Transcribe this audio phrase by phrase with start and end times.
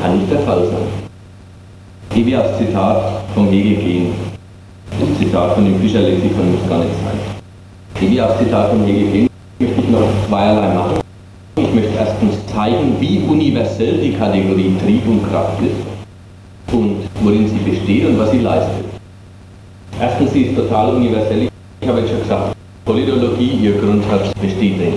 [0.00, 1.02] kann nicht der Fall sein.
[2.14, 4.12] Ehe wir aufs Zitat vom Hegel gehen,
[5.00, 7.18] das Zitat von dem Fischer-Lexikon muss gar nicht sein.
[8.02, 9.28] Ehe wir aufs Zitat vom Hegel gehen,
[9.58, 11.00] möchte ich noch zweierlei machen.
[11.56, 17.70] Ich möchte erstens zeigen, wie universell die Kategorie Trieb und Kraft ist und worin sie
[17.70, 18.84] besteht und was sie leistet.
[20.00, 21.48] Erstens, sie ist total universell.
[21.80, 24.94] Ich habe jetzt schon gesagt, Politologie, ihr Grundsatz besteht drin.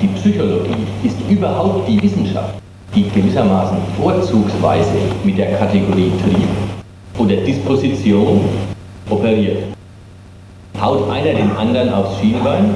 [0.00, 2.54] Die Psychologie ist überhaupt die Wissenschaft,
[2.94, 4.90] die gewissermaßen vorzugsweise
[5.24, 6.48] mit der Kategorie Trieb
[7.18, 8.40] oder Disposition
[9.08, 9.64] operiert.
[10.80, 12.74] Haut einer den anderen aufs Schienbein,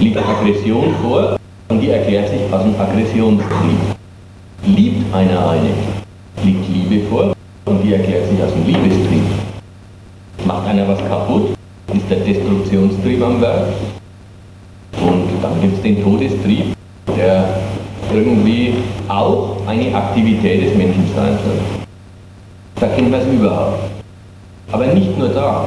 [0.00, 1.36] liegt Aggression vor
[1.68, 3.78] und die erklärt sich aus dem Aggressionstrieb.
[4.66, 5.70] Liebt einer eine,
[6.42, 7.32] liegt Liebe vor
[7.66, 9.22] und die erklärt sich aus dem Liebestrieb.
[10.46, 11.54] Macht einer was kaputt,
[11.92, 13.68] ist der Destruktionstrieb am Werk.
[15.00, 16.74] Und dann gibt es den Todestrieb,
[17.16, 17.60] der
[18.14, 18.74] irgendwie
[19.08, 21.60] auch eine Aktivität des Menschen sein soll.
[22.80, 23.78] Da kennen wir es überhaupt.
[24.72, 25.66] Aber nicht nur da.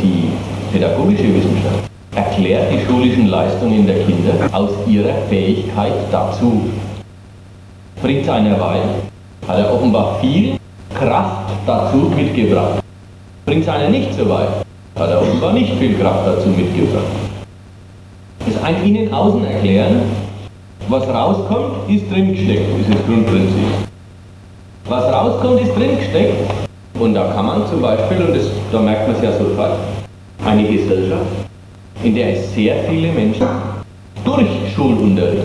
[0.00, 0.28] Die
[0.72, 6.68] pädagogische Wissenschaft erklärt die schulischen Leistungen der Kinder aus ihrer Fähigkeit dazu.
[8.02, 8.80] Bringt einer bei,
[9.48, 10.56] hat er offenbar viel
[10.94, 12.82] Kraft dazu mitgebracht.
[13.46, 14.48] Bringt einer nicht so weit,
[14.98, 17.04] hat er offenbar nicht viel Kraft dazu mitgebracht.
[18.46, 20.02] Das ein Innen-Außen erklären,
[20.88, 23.88] was rauskommt, ist drin gesteckt, ist das Grundprinzip.
[24.88, 26.50] Was rauskommt, ist drin gesteckt.
[26.98, 29.78] Und da kann man zum Beispiel, und das, da merkt man es ja sofort,
[30.44, 31.26] eine Gesellschaft,
[32.02, 33.46] in der es sehr viele Menschen
[34.24, 35.44] durch Schulunterricht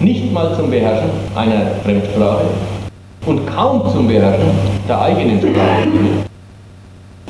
[0.00, 2.46] nicht mal zum Beherrschen einer Fremdsprache
[3.24, 4.50] und kaum zum Beherrschen
[4.88, 5.88] der eigenen Sprache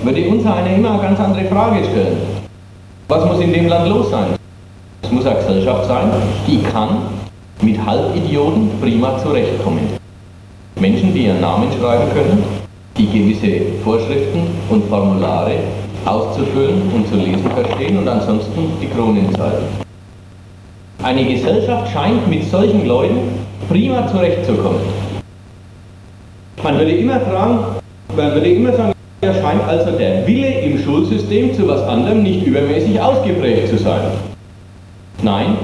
[0.02, 2.18] würde uns einer immer eine ganz andere Frage stellen.
[3.08, 4.36] Was muss in dem Land los sein?
[5.02, 6.10] Es muss eine Gesellschaft sein,
[6.46, 6.98] die kann
[7.62, 9.88] mit Halbidioten prima zurechtkommen.
[10.78, 12.44] Menschen, die ihren Namen schreiben können,
[12.96, 15.58] die gewisse Vorschriften und Formulare
[16.04, 19.64] auszufüllen und zu lesen verstehen und ansonsten die Kronenzeilen.
[21.02, 23.18] Eine Gesellschaft scheint mit solchen Leuten
[23.68, 24.80] prima zurechtzukommen.
[26.62, 27.58] Man würde immer fragen,
[28.16, 28.92] man würde immer sagen,
[29.22, 34.02] ja scheint also der Wille im Schulsystem zu was anderem nicht übermäßig ausgeprägt zu sein.
[35.22, 35.56] Nein,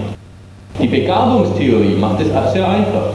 [0.81, 3.10] die Begabungstheorie macht es auch sehr einfach.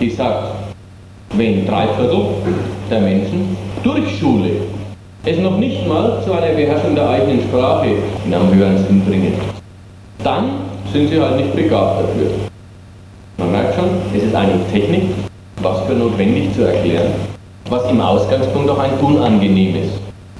[0.00, 0.54] Die sagt,
[1.36, 2.26] wenn drei Viertel
[2.90, 4.50] der Menschen durch Schule
[5.24, 7.86] es noch nicht mal zu einer Beherrschung der eigenen Sprache
[8.26, 9.32] in einem höheren Sinn bringen,
[10.22, 10.50] dann
[10.92, 12.30] sind sie halt nicht begabt dafür.
[13.38, 15.04] Man merkt schon, es ist eine Technik,
[15.62, 17.12] was für notwendig zu erklären,
[17.70, 19.88] was im Ausgangspunkt auch ein unangenehmes,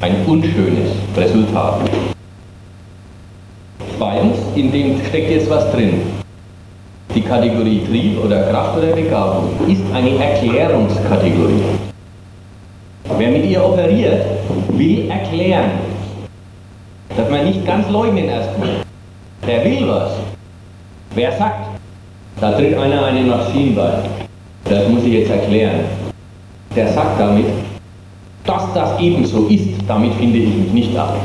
[0.00, 1.80] ein unschönes Resultat.
[4.04, 6.02] Zweitens, in dem steckt jetzt was drin.
[7.14, 11.62] Die Kategorie Trieb oder Kraft oder Begabung ist eine Erklärungskategorie.
[13.16, 14.26] Wer mit ihr operiert,
[14.68, 15.70] will erklären.
[17.16, 18.82] Dass man nicht ganz leugnen erstmal.
[19.46, 20.12] Der will was.
[21.14, 21.68] Wer sagt,
[22.42, 23.90] da tritt einer eine Maschine bei.
[24.68, 25.80] Das muss ich jetzt erklären.
[26.76, 27.46] Der sagt damit,
[28.44, 31.16] dass das ebenso ist, damit finde ich mich nicht ab.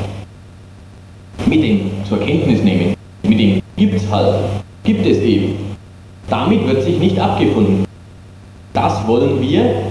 [1.45, 4.35] Mit dem zur Kenntnis nehmen, mit dem gibt's halt,
[4.83, 5.55] gibt es eben.
[6.29, 7.85] Damit wird sich nicht abgefunden.
[8.73, 9.81] Das wollen wir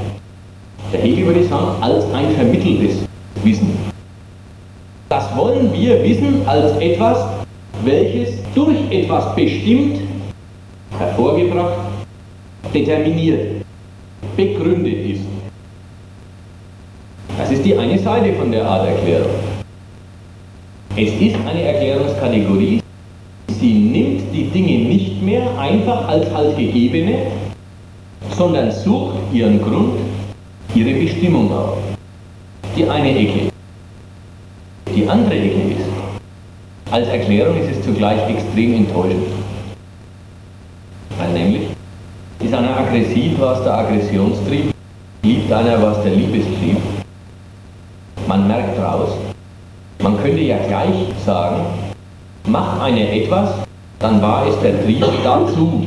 [0.93, 3.05] der Hegel würde sagen, als ein vermitteltes
[3.45, 3.77] Wissen.
[5.09, 7.27] Das wollen wir wissen als etwas,
[7.85, 10.01] welches durch etwas bestimmt,
[10.99, 11.79] hervorgebracht,
[12.75, 13.65] determiniert,
[14.37, 15.23] begründet ist.
[17.39, 19.31] Das ist die eine Seite von der Art Erklärung.
[21.01, 22.81] Es ist eine Erklärungskategorie,
[23.61, 27.19] sie nimmt die Dinge nicht mehr einfach als halt gegebene,
[28.37, 30.01] sondern sucht ihren Grund
[30.75, 31.79] ihre Bestimmung auf.
[32.77, 33.53] Die eine Ecke.
[34.93, 35.87] Die andere Ecke ist,
[36.91, 39.29] als Erklärung ist es zugleich extrem enttäuschend.
[41.17, 41.69] Weil nämlich
[42.41, 44.73] ist einer aggressiv, was der Aggressionstrieb,
[45.23, 46.79] liebt einer, was der Liebestrieb.
[48.27, 49.11] Man merkt raus,
[50.00, 51.65] man könnte ja gleich sagen,
[52.47, 53.50] macht einer etwas,
[53.99, 55.87] dann war es der Trieb dazu.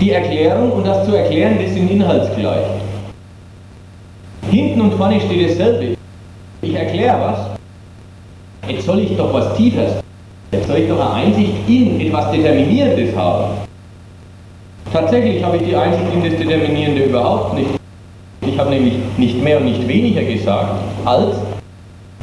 [0.00, 2.66] Die Erklärung und das zu erklären, das sind inhaltsgleich.
[4.50, 5.96] Hinten und vorne steht dasselbe.
[6.62, 8.70] Ich erkläre was.
[8.70, 9.92] Jetzt soll ich doch was Tiefes.
[10.52, 13.64] Jetzt soll ich doch eine Einsicht in etwas Determinierendes haben.
[14.92, 17.70] Tatsächlich habe ich die Einsicht in das Determinierende überhaupt nicht.
[18.46, 20.74] Ich habe nämlich nicht mehr und nicht weniger gesagt,
[21.04, 21.36] als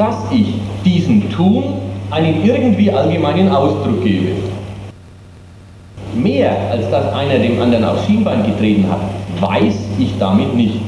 [0.01, 1.63] dass ich diesem Tun
[2.09, 4.31] einen irgendwie allgemeinen Ausdruck gebe.
[6.15, 8.99] mehr als dass einer dem anderen aufs Schienbein getreten hat,
[9.39, 10.79] weiß ich damit nicht.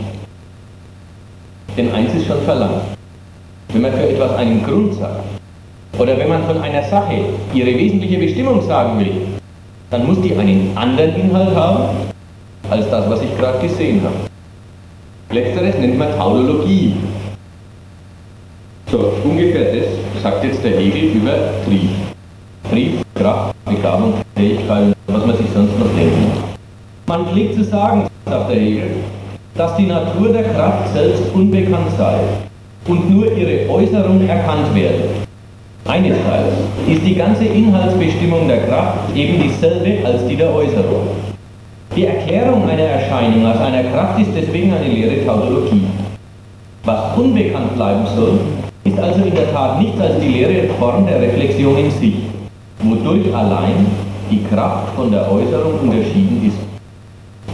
[1.77, 2.81] Denn eins ist schon verlangt.
[3.71, 5.23] Wenn man für etwas einen Grund sagt,
[5.99, 7.13] oder wenn man von einer Sache
[7.53, 9.15] ihre wesentliche Bestimmung sagen will,
[9.91, 11.83] dann muss die einen anderen Inhalt haben,
[12.69, 14.15] als das, was ich gerade gesehen habe.
[15.29, 16.95] Letzteres nennt man Tautologie.
[18.93, 21.31] So, ungefähr das sagt jetzt der Hegel über
[21.65, 21.89] Trieb.
[22.69, 26.31] Trieb, Kraft, Begabung, Fähigkeit, was man sich sonst noch denken
[27.07, 28.91] Man pflegt zu sagen, sagt der Hegel,
[29.55, 32.19] dass die Natur der Kraft selbst unbekannt sei
[32.87, 35.09] und nur ihre Äußerung erkannt werde.
[35.87, 36.53] Einesfalls
[36.87, 41.07] ist die ganze Inhaltsbestimmung der Kraft eben dieselbe als die der Äußerung.
[41.95, 45.81] Die Erklärung einer Erscheinung als einer Kraft ist deswegen eine leere Tautologie.
[46.85, 48.39] Was unbekannt bleiben soll,
[48.83, 52.15] ist also in der Tat nichts als die leere Form der Reflexion in sich,
[52.81, 53.85] wodurch allein
[54.29, 56.57] die Kraft von der Äußerung unterschieden ist.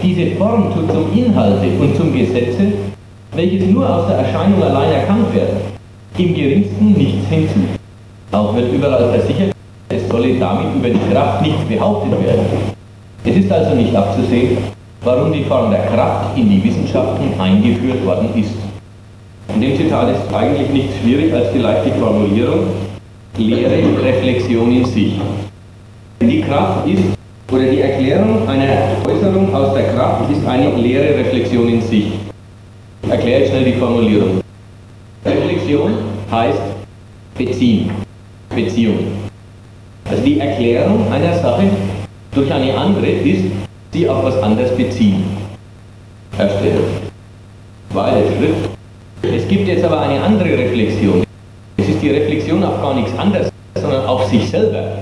[0.01, 2.73] Diese Form tut zum Inhalte und zum Gesetze,
[3.35, 5.57] welches nur aus der Erscheinung allein erkannt werden,
[6.17, 7.59] im geringsten nichts hinzu.
[8.31, 9.51] Auch wird überall versichert,
[9.89, 12.45] es solle damit über die Kraft nichts behauptet werden.
[13.23, 14.57] Es ist also nicht abzusehen,
[15.03, 18.68] warum die Form der Kraft in die Wissenschaften eingeführt worden ist.
[19.55, 22.67] In dem Zitat ist eigentlich nichts schwierig als vielleicht die Formulierung
[23.37, 25.13] leere Reflexion in sich.
[26.21, 27.03] Die Kraft ist,
[27.51, 32.11] oder die Erklärung einer Äußerung aus der Kraft ist eine leere Reflexion in sich.
[33.03, 34.41] Ich erkläre schnell die Formulierung.
[35.25, 35.93] Reflexion
[36.31, 36.61] heißt
[37.37, 37.91] beziehen,
[38.53, 38.99] Beziehung.
[40.09, 41.63] Also die Erklärung einer Sache
[42.33, 43.45] durch eine andere ist,
[43.93, 45.23] sie auf was anderes beziehen.
[46.37, 46.71] Erste.
[47.91, 48.78] Zweiter Schritt.
[49.21, 51.23] Es gibt jetzt aber eine andere Reflexion.
[51.77, 54.99] Es ist die Reflexion auf gar nichts anderes, sondern auf sich selber.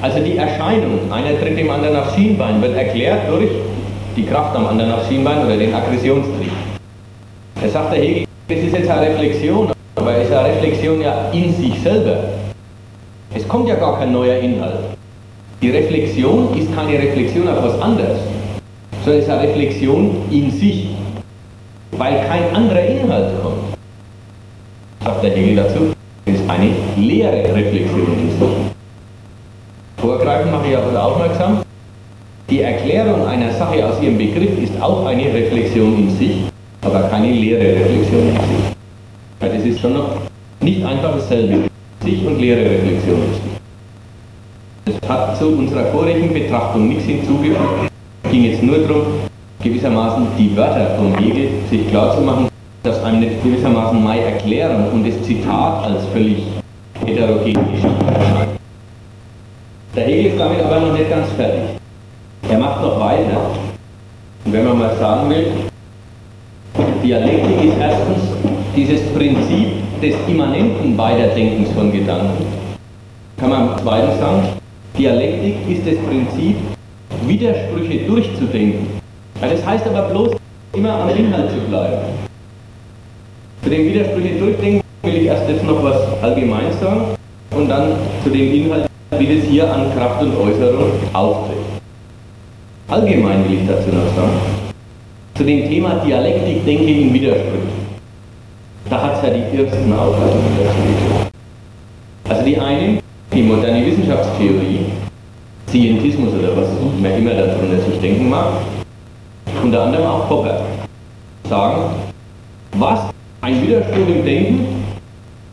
[0.00, 3.50] Also die Erscheinung, einer tritt dem anderen aufs Schienbein, wird erklärt durch
[4.16, 6.52] die Kraft am anderen aufs Schienbein oder den Aggressionstrieb.
[7.62, 11.30] Er sagt der Hegel, das ist jetzt eine Reflexion, aber es ist eine Reflexion ja
[11.32, 12.16] in sich selber.
[13.34, 14.78] Es kommt ja gar kein neuer Inhalt.
[15.60, 18.18] Die Reflexion ist keine Reflexion auf was anderes,
[19.04, 20.95] sondern es ist eine Reflexion in sich,
[21.98, 23.76] weil kein anderer Inhalt kommt.
[25.04, 25.92] Sagt der Hegel dazu,
[26.26, 28.48] ist eine leere Reflexion in sich.
[29.98, 31.58] Vorgreifen mache ich auf das aufmerksam.
[32.50, 36.36] Die Erklärung einer Sache aus ihrem Begriff ist auch eine Reflexion in sich,
[36.82, 38.76] aber keine leere Reflexion in sich.
[39.40, 40.16] Das ist schon noch
[40.60, 41.68] nicht einfach dasselbe.
[42.04, 45.00] Sich und leere Reflexion in sich.
[45.02, 47.58] Es hat zu unserer vorigen Betrachtung nichts hinzugefügt.
[48.22, 49.02] Es ging jetzt nur darum,
[49.62, 52.48] gewissermaßen die Wörter vom Hegel sich klarzumachen,
[52.82, 56.42] dass einem nicht gewissermaßen Mai erklären und das Zitat als völlig
[57.04, 58.50] heterogen erscheint.
[59.94, 61.78] Der Hegel ist damit aber noch nicht ganz fertig.
[62.48, 63.50] Er macht noch weiter.
[64.44, 65.46] Und wenn man mal sagen will,
[67.02, 68.22] Dialektik ist erstens
[68.74, 69.68] dieses Prinzip
[70.02, 72.44] des immanenten Weiterdenkens von Gedanken.
[73.38, 74.48] Kann man zweitens sagen,
[74.98, 76.56] Dialektik ist das Prinzip,
[77.26, 79.05] Widersprüche durchzudenken.
[79.40, 80.36] Das heißt aber bloß,
[80.74, 81.98] immer am Inhalt zu bleiben.
[83.62, 87.16] Zu den Widersprüche durchdenken will ich erst jetzt noch was allgemein sagen
[87.54, 87.92] und dann
[88.22, 88.86] zu dem Inhalt,
[89.18, 91.58] wie das hier an Kraft und Äußerung auftritt.
[92.88, 94.40] Allgemein will ich dazu noch sagen,
[95.34, 97.86] zu dem Thema Dialektik denke in Widersprüchen.
[98.88, 101.28] Da hat es ja die ersten Auffassungen dazu
[102.28, 103.00] Also die einen
[103.32, 104.86] die moderne Wissenschaftstheorie,
[105.68, 106.68] Scientismus oder was
[107.02, 108.62] man immer darunter sich denken mag,
[109.62, 110.60] unter anderem auch Popper,
[111.48, 111.82] sagen,
[112.72, 113.00] was
[113.40, 114.84] ein Widerspruch im Denken,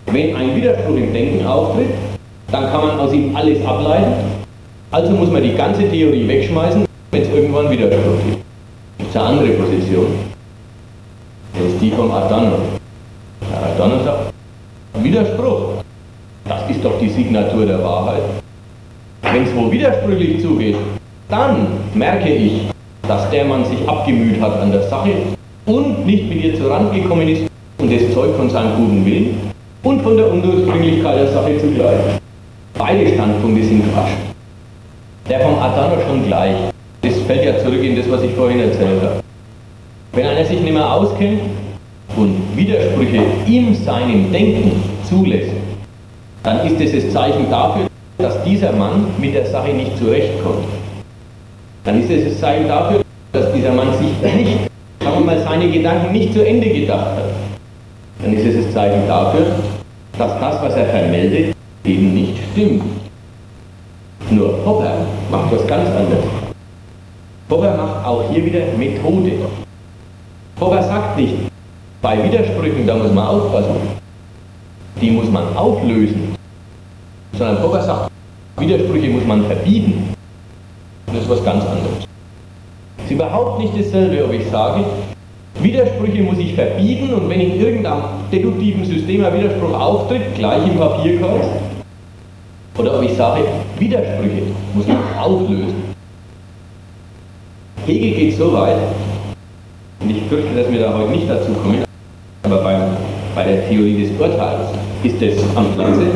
[0.08, 1.90] wenn ein Widerspruch im Denken auftritt,
[2.52, 4.14] dann kann man aus ihm alles ableiten,
[4.92, 8.44] also muss man die ganze Theorie wegschmeißen, wenn es irgendwann Widerspruch gibt.
[9.00, 10.08] Das ist eine andere Position.
[11.54, 12.58] Das ist die vom Adorno.
[13.50, 14.34] Der Adorno sagt,
[15.02, 15.84] Widerspruch.
[16.46, 18.24] Das ist doch die Signatur der Wahrheit.
[19.22, 20.76] Wenn es wo widersprüchlich zugeht,
[21.30, 22.73] dann merke ich,
[23.08, 25.12] dass der Mann sich abgemüht hat an der Sache
[25.66, 27.44] und nicht mit ihr zur Rand gekommen ist
[27.78, 29.52] und das Zeug von seinem guten Willen
[29.84, 32.00] und von der Undurchdringlichkeit der Sache zugleich.
[32.78, 34.14] Beide Standpunkte sind Quatsch.
[35.30, 36.56] Der vom Adano schon gleich.
[37.02, 39.20] Das fällt ja zurück in das, was ich vorhin erzählt habe.
[40.14, 41.42] Wenn einer sich nicht mehr auskennt
[42.16, 45.52] und Widersprüche in seinem Denken zulässt,
[46.44, 50.66] dann ist es das Zeichen dafür, dass dieser Mann mit der Sache nicht zurechtkommt.
[51.84, 53.02] Dann ist es das Zeichen dafür,
[53.34, 54.70] dass dieser Mann sich nicht,
[55.02, 57.26] sagen wir mal, seine Gedanken nicht zu Ende gedacht hat.
[58.22, 59.48] Dann ist es das Zeichen dafür,
[60.18, 62.84] dass das, was er vermeldet, eben nicht stimmt.
[64.30, 66.24] Nur Popper macht was ganz anderes.
[67.50, 69.34] Popper macht auch hier wieder Methode.
[70.56, 71.36] Popper sagt nicht,
[72.02, 73.76] bei Widersprüchen, da muss man aufpassen.
[75.02, 76.36] Die muss man auflösen.
[77.38, 78.12] Sondern Popper sagt,
[78.58, 80.14] Widersprüche muss man verbieten.
[81.14, 82.08] Das ist was ganz anderes.
[82.98, 84.84] Es ist überhaupt nicht dasselbe, ob ich sage,
[85.62, 90.76] Widersprüche muss ich verbieten und wenn in irgendeinem deduktiven System ein Widerspruch auftritt, gleich im
[90.78, 91.46] Papierkreuz,
[92.80, 93.44] oder ob ich sage,
[93.78, 94.42] Widersprüche
[94.74, 95.94] muss man auflösen.
[97.86, 98.78] Hegel geht so weit,
[100.00, 101.84] und ich fürchte, dass wir da heute nicht dazu kommen,
[102.42, 102.82] aber beim,
[103.36, 104.70] bei der Theorie des Urteils
[105.04, 106.08] ist es am Platze.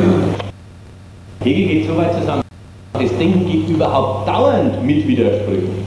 [1.44, 2.42] Hegel geht so weit zusammen,
[3.00, 5.86] das Denken geht überhaupt dauernd mit Widersprüchen.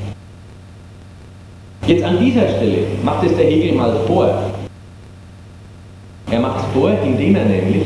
[1.88, 4.52] Jetzt an dieser Stelle macht es der Hegel mal vor.
[6.30, 7.84] Er macht es vor, indem er nämlich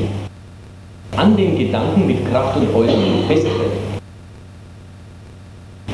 [1.15, 3.71] an den Gedanken mit Kraft und Äußerung festhält.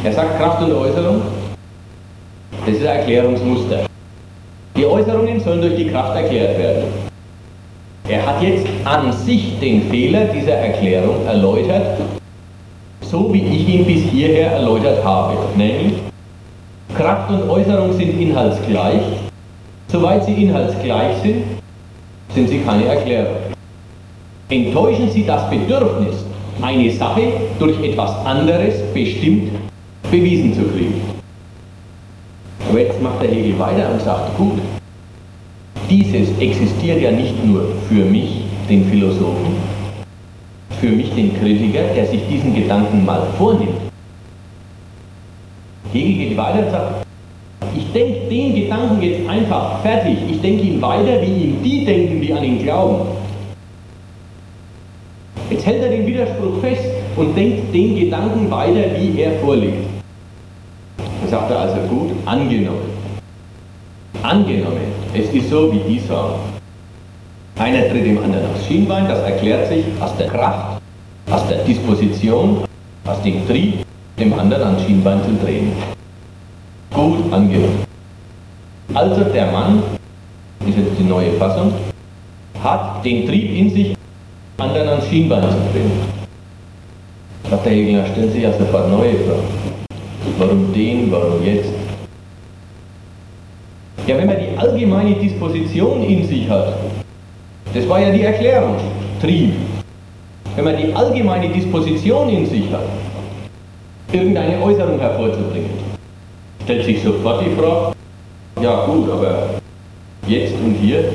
[0.04, 1.22] Er sagt Kraft und Äußerung,
[2.66, 3.86] das ist ein Erklärungsmuster.
[4.76, 6.84] Die Äußerungen sollen durch die Kraft erklärt werden.
[8.08, 12.00] Er hat jetzt an sich den Fehler dieser Erklärung erläutert,
[13.02, 15.94] so wie ich ihn bis hierher erläutert habe, nämlich
[16.96, 19.02] Kraft und Äußerung sind inhaltsgleich.
[19.88, 21.44] Soweit sie inhaltsgleich sind,
[22.34, 23.36] sind sie keine Erklärung.
[24.50, 26.26] Enttäuschen sie das Bedürfnis,
[26.62, 27.22] eine Sache
[27.60, 29.52] durch etwas anderes bestimmt
[30.10, 31.02] bewiesen zu kriegen.
[32.70, 34.60] Aber jetzt macht der Hegel weiter und sagt, gut,
[35.90, 39.56] dieses existiert ja nicht nur für mich, den Philosophen,
[40.82, 43.80] für mich, den Kritiker, der sich diesen Gedanken mal vornimmt.
[45.94, 47.06] Hegel geht weiter und sagt,
[47.78, 52.20] ich denke den Gedanken jetzt einfach fertig, ich denke ihn weiter, wie ihn die denken,
[52.20, 53.06] die an ihn glauben.
[55.52, 56.86] Jetzt hält er den Widerspruch fest
[57.16, 59.86] und denkt den Gedanken weiter, wie er vorliegt.
[60.98, 62.90] Dann sagt er also gut, angenommen.
[64.24, 64.82] Angenommen,
[65.14, 66.61] es ist so, wie die sagen.
[67.62, 70.82] Einer tritt dem anderen aufs Schienbein, das erklärt sich aus der Kraft,
[71.30, 72.64] aus der Disposition,
[73.06, 73.86] aus dem Trieb,
[74.20, 75.72] dem anderen ans Schienbein zu drehen.
[76.92, 77.86] Gut angenommen.
[78.96, 79.84] Also der Mann,
[80.66, 81.72] ist jetzt die neue Fassung,
[82.64, 83.96] hat den Trieb in sich,
[84.58, 85.92] anderen ans Schienbein zu drehen.
[87.48, 89.78] Sagt der Hegel, stellt sich ja sofort neue Fragen.
[90.40, 91.70] Warum den, warum jetzt?
[94.08, 96.74] Ja, wenn man die allgemeine Disposition in sich hat,
[97.74, 98.76] das war ja die Erklärung,
[99.22, 99.54] Trieb.
[100.56, 102.84] Wenn man die allgemeine Disposition in sich hat,
[104.12, 105.70] irgendeine Äußerung hervorzubringen,
[106.64, 107.94] stellt sich sofort die Frage,
[108.62, 109.50] ja gut, aber
[110.28, 111.06] jetzt und hier,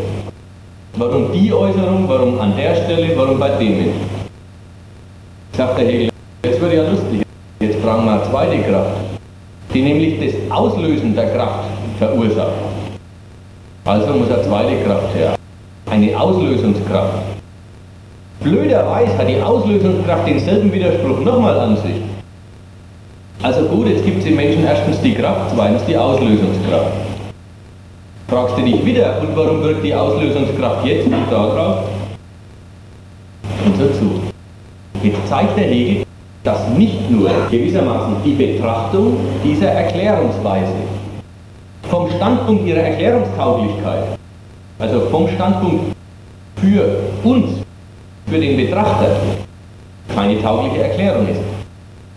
[0.96, 4.16] warum die Äußerung, warum an der Stelle, warum bei dem Menschen?
[5.52, 6.10] Sagt der Hegel,
[6.42, 7.22] jetzt wird ja lustig,
[7.60, 8.96] jetzt brauchen wir eine zweite Kraft,
[9.74, 12.52] die nämlich das Auslösen der Kraft verursacht.
[13.84, 15.36] Also muss eine zweite Kraft her.
[15.88, 17.18] Eine Auslösungskraft.
[18.40, 22.02] Blöderweise hat die Auslösungskraft denselben Widerspruch nochmal an sich.
[23.42, 26.92] Also gut, jetzt gibt es im Menschen erstens die Kraft, zweitens die Auslösungskraft.
[28.28, 31.84] Fragst du dich wieder, und warum wirkt die Auslösungskraft jetzt nicht da drauf?
[33.64, 34.20] Und so zu.
[35.02, 36.04] Jetzt zeigt der Hegel,
[36.42, 40.74] dass nicht nur gewissermaßen die Betrachtung dieser Erklärungsweise
[41.88, 44.18] vom Standpunkt ihrer Erklärungstauglichkeit,
[44.78, 45.94] also vom Standpunkt
[46.56, 47.62] für uns,
[48.26, 49.16] für den Betrachter,
[50.14, 51.40] keine taugliche Erklärung ist,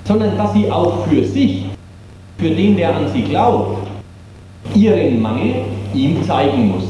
[0.05, 1.65] sondern dass sie auch für sich,
[2.37, 3.87] für den, der an sie glaubt,
[4.73, 5.55] ihren Mangel
[5.93, 6.83] ihm zeigen muss.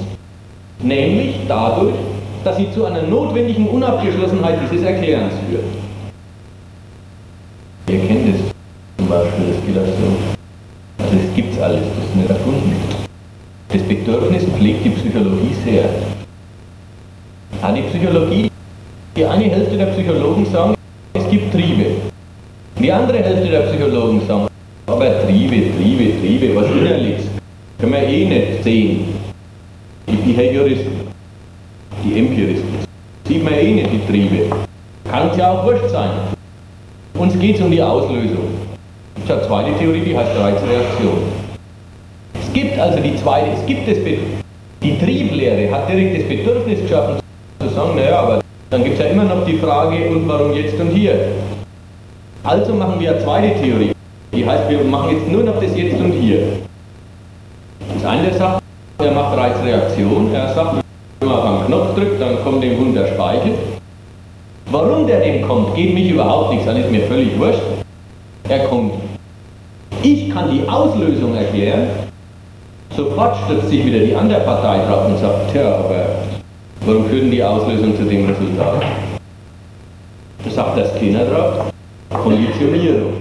[0.81, 1.95] Nämlich dadurch,
[2.43, 5.65] dass sie zu einer notwendigen Unabgeschlossenheit dieses Erklärens führt.
[7.89, 8.41] Ihr kennt es
[8.97, 11.03] zum Beispiel, das geht auch so.
[11.03, 12.38] Also es alles, das ist erfunden.
[13.71, 15.85] Das Bedürfnis pflegt die Psychologie sehr.
[17.61, 18.49] An die Psychologie,
[19.15, 20.73] die eine Hälfte der Psychologen sagen,
[21.13, 21.85] es gibt Triebe.
[22.79, 24.47] Die andere Hälfte der Psychologen sagen,
[24.87, 27.25] aber Triebe, Triebe, Triebe, was innerliches,
[27.77, 29.05] können wir eh nicht sehen.
[30.07, 30.93] Die Behavioristen,
[32.03, 32.73] die Empiristen,
[33.27, 34.55] sieht man eh nicht die Triebe.
[35.03, 36.09] Kann es ja auch wurscht sein.
[37.13, 38.47] Uns geht es um die Auslösung.
[39.23, 41.38] Ich habe eine zweite Theorie, die heißt Reizreaktion.
[42.49, 43.97] Es gibt also die zweite, es gibt das
[44.81, 47.19] die Trieblehre hat direkt das Bedürfnis geschaffen
[47.59, 48.39] zu sagen, naja, aber
[48.71, 51.13] dann gibt es ja immer noch die Frage, und warum jetzt und hier?
[52.43, 53.91] Also machen wir eine zweite Theorie.
[54.33, 56.39] Die heißt, wir machen jetzt nur noch das Jetzt und Hier.
[57.93, 58.63] Das eine sagt,
[58.97, 60.83] er macht Reizreaktion, er sagt,
[61.19, 63.51] wenn man auf einen Knopf drückt, dann kommt dem Hund der Speichel.
[64.71, 67.61] Warum der dem kommt, geht mich überhaupt nichts an, ist mir völlig wurscht.
[68.47, 68.93] Er kommt.
[70.01, 72.08] Ich kann die Auslösung erklären,
[72.95, 76.05] sofort stürzt sich wieder die andere Partei drauf und sagt, tja, aber
[76.85, 78.83] warum führen die Auslösung zu dem Resultat?
[80.43, 81.71] Da sagt das Kinder drauf,
[82.09, 83.13] Konditionierung.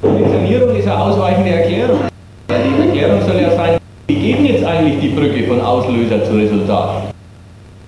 [0.00, 2.00] Konditionierung ist eine ausweichende Erklärung.
[2.48, 6.32] Die Erklärung soll ja sein, wie geht denn jetzt eigentlich die Brücke von Auslöser zu
[6.32, 7.14] Resultat?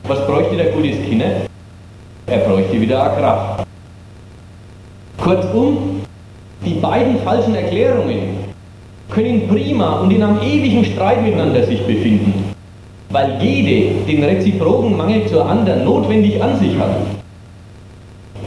[0.05, 1.43] Was bräuchte der gute Skinner?
[2.27, 3.67] Er bräuchte wieder eine Kraft.
[5.19, 6.01] Kurzum,
[6.65, 8.46] die beiden falschen Erklärungen
[9.11, 12.35] können prima und in einem ewigen Streit miteinander sich befinden,
[13.11, 16.97] weil jede den reziproken Mangel zur anderen notwendig an sich hat.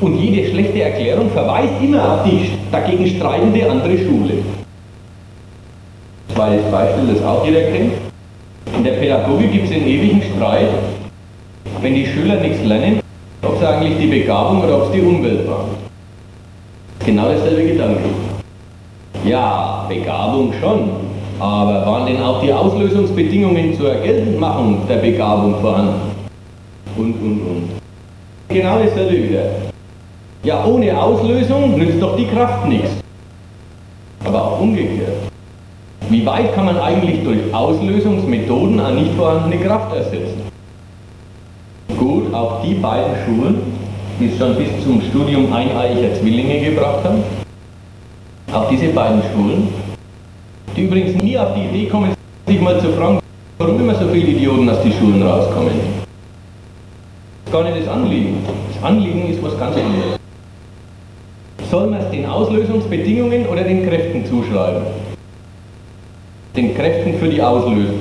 [0.02, 4.36] Und jede schlechte Erklärung verweist immer auf die dagegen streitende andere Schule.
[6.34, 7.94] Zweites Beispiel, das auch jeder kennt.
[8.78, 10.70] In der Pädagogik gibt es den ewigen Streit,
[11.82, 13.00] wenn die Schüler nichts lernen,
[13.42, 15.66] ob es eigentlich die Begabung oder ob es die Umwelt war.
[17.06, 18.29] Genau dasselbe Gedanke.
[19.26, 20.92] Ja, Begabung schon,
[21.40, 26.12] aber waren denn auch die Auslösungsbedingungen zur Geltendmachung der Begabung vorhanden?
[26.98, 27.70] Und, und, und.
[28.48, 29.44] Genau dasselbe wieder.
[30.44, 32.92] Ja, ohne Auslösung nützt doch die Kraft nichts.
[34.24, 35.30] Aber auch umgekehrt.
[36.10, 40.42] Wie weit kann man eigentlich durch Auslösungsmethoden eine nicht vorhandene Kraft ersetzen?
[41.98, 43.62] Gut, auch die beiden Schulen,
[44.20, 47.24] die es schon bis zum Studium eineiiger Zwillinge gebracht haben,
[48.54, 49.68] auch diese beiden Schulen,
[50.76, 52.14] die übrigens nie auf die Idee kommen,
[52.48, 53.20] sich mal zu fragen,
[53.58, 55.72] warum immer so viele Idioten aus den Schulen rauskommen.
[57.46, 58.38] Das ist gar nicht das Anliegen.
[58.74, 60.20] Das Anliegen ist was ganz anderes.
[61.70, 64.84] Soll man es den Auslösungsbedingungen oder den Kräften zuschreiben?
[66.56, 68.00] Den Kräften für die Auslösung.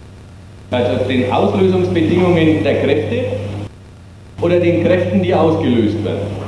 [0.70, 3.24] Also den Auslösungsbedingungen der Kräfte
[4.40, 6.47] oder den Kräften, die ausgelöst werden.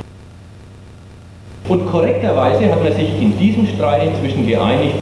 [1.71, 4.95] Und korrekterweise hat man sich in diesem Streit inzwischen geeinigt,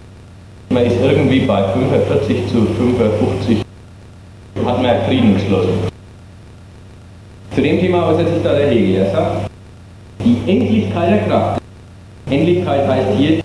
[0.70, 3.64] man ist irgendwie bei 45 zu 55,
[4.64, 5.74] hat man Frieden geschlossen.
[7.56, 8.98] Zu dem Thema äußert sich da der Hegel.
[8.98, 9.50] Er sagt,
[10.24, 11.62] die Endlichkeit der Kraft
[12.30, 13.42] Endlichkeit heißt hier,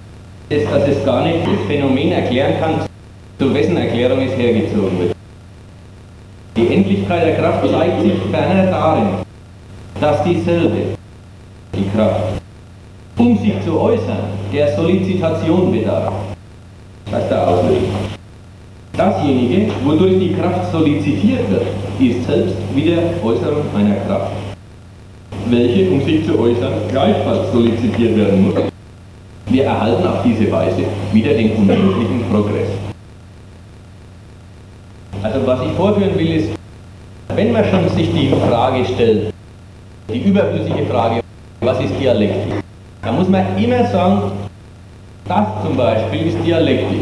[0.51, 2.81] dass es gar nicht das Phänomen erklären kann,
[3.39, 5.17] zu wessen Erklärung es hergezogen wird.
[6.59, 9.09] Die Endlichkeit der Kraft zeigt sich ferner darin,
[9.99, 10.99] dass dieselbe,
[11.75, 12.44] die Kraft,
[13.17, 14.19] um sich zu äußern,
[14.53, 16.13] der Solicitation bedarf.
[17.13, 18.15] Heißt der Auslöser.
[18.97, 21.67] Dasjenige, wodurch die Kraft solizitiert wird,
[21.99, 24.33] ist selbst wieder Äußerung einer Kraft,
[25.49, 28.55] welche, um sich zu äußern, gleichfalls solizitiert werden muss.
[29.47, 32.69] Wir erhalten auf diese Weise wieder den unendlichen Progress.
[35.23, 36.51] Also was ich vorführen will ist,
[37.35, 39.33] wenn man schon sich die Frage stellt,
[40.13, 41.21] die überflüssige Frage,
[41.61, 42.64] was ist Dialektik,
[43.05, 44.33] dann muss man immer sagen,
[45.27, 47.01] das zum Beispiel ist Dialektik.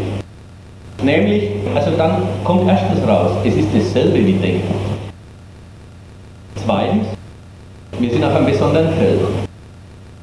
[1.01, 4.73] Nämlich, also dann kommt erstens raus, es ist dasselbe wie Denken.
[6.55, 7.07] Zweitens,
[7.99, 9.19] wir sind auf einem besonderen Feld.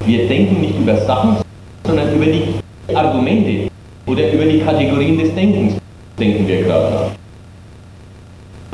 [0.06, 1.36] Wir denken nicht über Sachen,
[1.84, 2.54] sondern über die
[2.94, 3.70] Argumente
[4.06, 5.74] oder über die Kategorien des Denkens
[6.18, 7.10] denken wir gerade.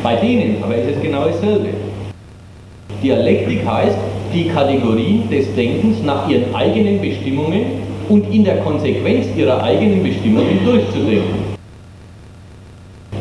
[0.03, 1.69] Bei denen aber ist es genau dasselbe.
[3.03, 3.99] Dialektik heißt,
[4.37, 7.64] die Kategorien des Denkens nach ihren eigenen Bestimmungen
[8.09, 11.57] und in der Konsequenz ihrer eigenen Bestimmungen durchzudenken.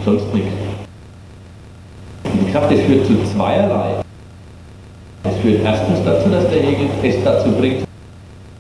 [0.04, 0.52] Sonst nichts.
[2.34, 3.96] Wie gesagt, das führt zu zweierlei.
[5.24, 7.86] Es führt erstens dazu, dass der Hegel es dazu bringt,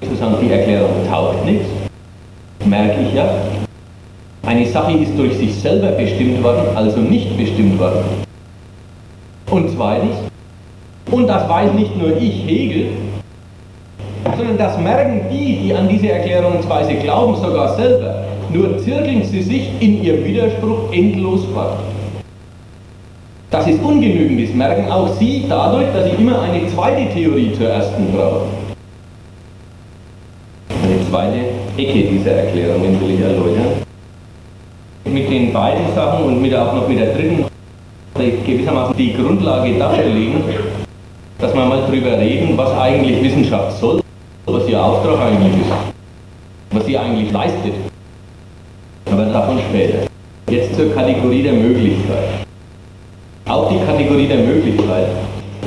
[0.02, 1.68] zu sagen, die Erklärung taugt nichts,
[2.65, 3.28] merke ich ja.
[4.46, 8.06] Eine Sache ist durch sich selber bestimmt worden, also nicht bestimmt worden.
[9.50, 10.15] Und zweitens,
[11.12, 12.88] und das weiß nicht nur ich, Hegel,
[14.38, 18.26] sondern das merken die, die an diese Erklärungsweise glauben, sogar selber.
[18.52, 21.80] Nur zirkeln sie sich in ihrem Widerspruch endlos fort.
[23.52, 27.70] Das ist ungenügend, das merken auch sie dadurch, dass sie immer eine zweite Theorie zur
[27.70, 28.65] ersten brauchen
[31.15, 31.39] zweite
[31.78, 33.84] Ecke dieser Erklärungen will ich erläutern.
[35.06, 37.46] Mit den beiden Sachen und mit auch noch mit der dritten
[38.46, 40.44] gewissermaßen die Grundlage dafür legen,
[41.39, 44.02] dass wir mal drüber reden, was eigentlich Wissenschaft soll,
[44.45, 45.71] was ihr Auftrag eigentlich ist,
[46.71, 47.74] was sie eigentlich leistet.
[49.12, 50.08] Aber davon später.
[50.50, 52.45] Jetzt zur Kategorie der Möglichkeit.
[53.48, 55.08] Auch die Kategorie der Möglichkeit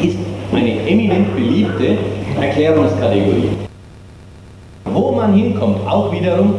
[0.03, 0.19] ist
[0.53, 1.99] eine eminent beliebte
[2.41, 3.51] Erklärungskategorie
[4.99, 6.55] wo man hinkommt, auch wiederum,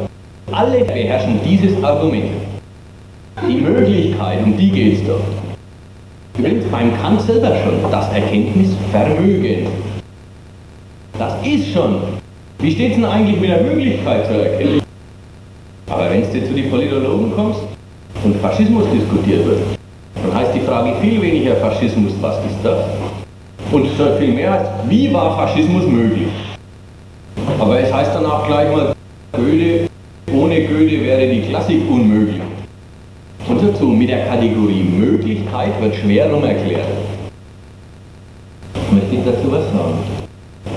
[0.52, 2.32] alle beherrschen dieses Argument.
[3.48, 5.22] Die Möglichkeit, um die geht es doch.
[6.40, 9.68] Übrigens beim Kant selber schon, das Erkenntnisvermögen.
[11.18, 11.98] Das ist schon
[12.60, 14.82] Wie steht es denn eigentlich mit der Möglichkeit zu erkennen?
[15.90, 17.60] Aber wenn du zu den Politologen kommst
[18.24, 19.60] und Faschismus diskutiert wird,
[20.24, 22.86] dann heißt die Frage viel weniger Faschismus, was ist das?
[23.72, 26.28] Und viel mehr heißt, wie war Faschismus möglich?
[27.60, 28.94] Aber es heißt dann auch gleich mal,
[29.34, 29.88] Goethe,
[30.34, 32.42] ohne Goethe wäre die Klassik unmöglich.
[33.50, 36.86] Und dazu, mit der Kategorie Möglichkeit wird schwer rum erklärt.
[38.76, 39.98] Ich möchte dazu was sagen.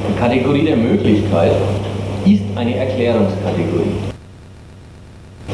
[0.08, 1.52] Die Kategorie der Möglichkeit
[2.24, 3.92] ist eine Erklärungskategorie.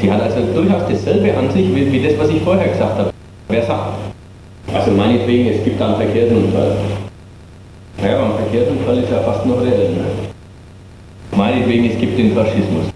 [0.00, 3.11] Sie hat also durchaus dasselbe an sich wie, wie das, was ich vorher gesagt habe.
[3.48, 3.94] Wer sagt,
[4.72, 6.76] also meinetwegen, es gibt einen Verkehrsunfall.
[8.00, 9.90] Naja, beim Verkehrsunfall ist ja fast noch reell.
[9.90, 10.04] Ne?
[11.37, 12.92] Meinetwegen, es gibt den Faschismus.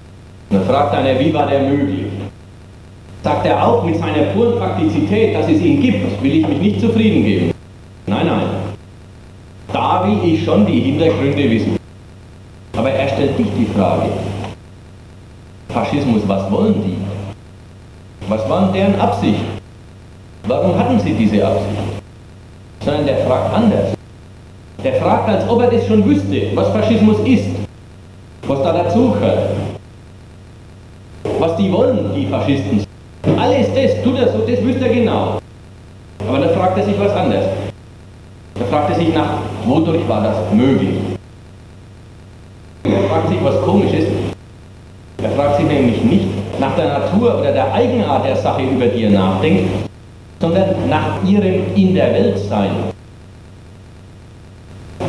[0.49, 2.12] Und dann fragt einer, wie war der möglich?
[3.23, 6.81] Sagt er auch mit seiner puren Praktizität, dass es ihn gibt, will ich mich nicht
[6.81, 7.53] zufrieden geben.
[8.07, 8.47] Nein, nein.
[9.73, 11.77] Da will ich schon die Hintergründe wissen.
[12.77, 14.09] Aber er stellt nicht die Frage,
[15.69, 16.97] Faschismus, was wollen die?
[18.29, 19.41] Was waren deren Absicht?
[20.47, 21.79] Warum hatten sie diese Absicht?
[22.85, 23.95] Sondern der fragt anders.
[24.83, 27.51] Der fragt, als ob er das schon wüsste, was Faschismus ist,
[28.49, 29.51] was da dazugehört,
[31.39, 32.85] was die wollen, die Faschisten.
[33.25, 35.39] Alles das, tut er so, das wüsste er genau.
[36.29, 37.47] Aber dann fragt er sich was anderes.
[38.55, 40.97] Da fragt er sich nach, wodurch war das möglich?
[42.85, 44.07] Er fragt sich was komisches.
[45.23, 46.27] Er fragt sich nämlich nicht
[46.59, 49.71] nach der Natur oder der Eigenart der Sache, über die er nachdenkt,
[50.41, 52.71] sondern nach ihrem In der Welt sein.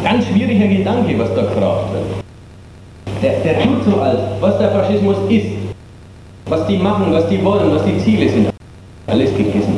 [0.03, 3.23] Ganz schwieriger Gedanke, was da gefragt wird.
[3.23, 5.62] Der, der tut so als, was der Faschismus ist,
[6.53, 8.49] was die machen, was die wollen, was die Ziele sind.
[9.07, 9.75] Alles gegessen.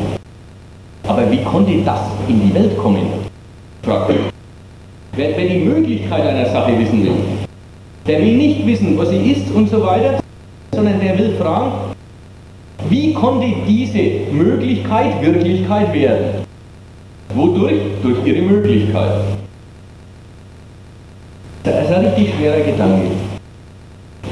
[1.07, 3.07] Aber wie konnte das in die Welt kommen?
[3.83, 4.15] Fragt er.
[5.15, 7.15] Wer, wer die Möglichkeit einer Sache wissen will,
[8.05, 10.19] der will nicht wissen, was sie ist und so weiter,
[10.73, 11.71] sondern der will fragen,
[12.89, 16.43] wie konnte diese Möglichkeit Wirklichkeit werden?
[17.33, 17.79] Wodurch?
[18.03, 19.21] Durch ihre Möglichkeit.
[21.63, 23.07] Das ist ein richtig schwerer Gedanke.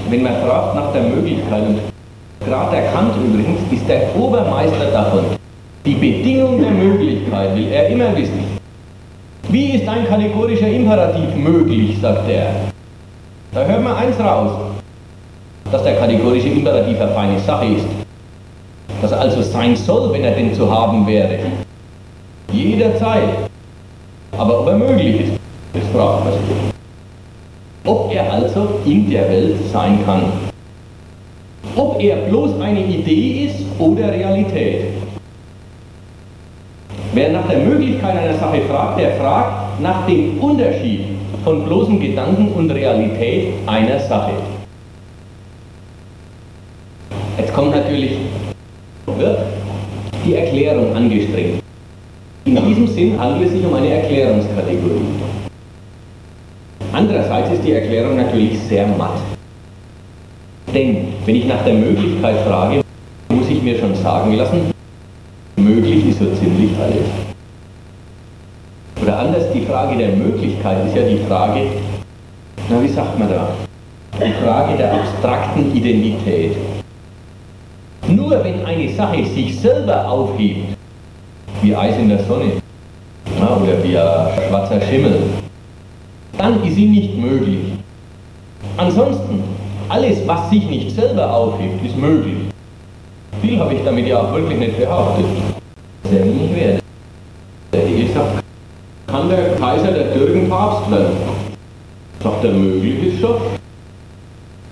[0.10, 1.92] Wenn man fragt nach der Möglichkeit, und
[2.45, 5.25] gerade der Kant übrigens ist der Obermeister davon,
[5.86, 8.39] die Bedingung der Möglichkeit will er immer wissen.
[9.49, 12.47] Wie ist ein kategorischer Imperativ möglich, sagt er.
[13.53, 14.51] Da hört man eins raus,
[15.71, 17.86] dass der kategorische Imperativ eine feine Sache ist.
[19.01, 21.38] Dass er also sein soll, wenn er denn zu haben wäre.
[22.51, 23.49] Jederzeit.
[24.38, 25.34] Aber ob er möglich ist,
[25.73, 26.41] das fragt man sich.
[27.86, 30.53] Ob er also in der Welt sein kann.
[31.76, 34.86] Ob er bloß eine Idee ist oder Realität.
[37.14, 41.02] Wer nach der Möglichkeit einer Sache fragt, der fragt nach dem Unterschied
[41.44, 44.34] von bloßem Gedanken und Realität einer Sache.
[47.38, 48.18] Jetzt kommt natürlich,
[49.18, 49.40] wird
[50.26, 51.60] die Erklärung angestrengt.
[52.46, 55.02] In diesem Sinn handelt es sich um eine Erklärungskategorie.
[56.92, 59.33] Andererseits ist die Erklärung natürlich sehr matt.
[60.71, 62.82] Denn wenn ich nach der Möglichkeit frage,
[63.30, 64.71] muss ich mir schon sagen lassen,
[65.56, 67.06] möglich ist so ziemlich alles.
[69.02, 71.62] Oder anders, die Frage der Möglichkeit ist ja die Frage,
[72.69, 73.49] na wie sagt man da,
[74.17, 76.56] die Frage der abstrakten Identität.
[78.08, 80.78] Nur wenn eine Sache sich selber aufhebt,
[81.62, 82.54] wie Eis in der Sonne
[83.39, 85.23] ja, oder wie ein schwarzer Schimmel,
[86.38, 87.73] dann ist sie nicht möglich.
[88.78, 89.43] Ansonsten,
[89.89, 92.38] alles, was sich nicht selber aufhebt, ist möglich.
[93.41, 95.26] Viel habe ich damit ja auch wirklich nicht behauptet.
[96.04, 96.84] Sehr wenig wert.
[97.74, 98.43] Hegel sagt,
[99.08, 101.17] kann der Kaiser der Türken Papst werden?
[102.22, 103.36] Sagt er, möglich ist schon.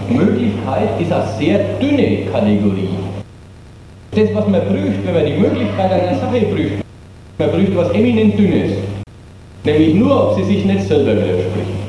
[0.10, 2.90] Möglichkeit ist eine sehr dünne Kategorie.
[4.12, 6.84] Das, was man prüft, wenn man die Möglichkeit einer Sache prüft,
[7.38, 8.74] man prüft was eminent Dünnes.
[9.64, 11.81] Nämlich nur, ob sie sich nicht selber widerspricht.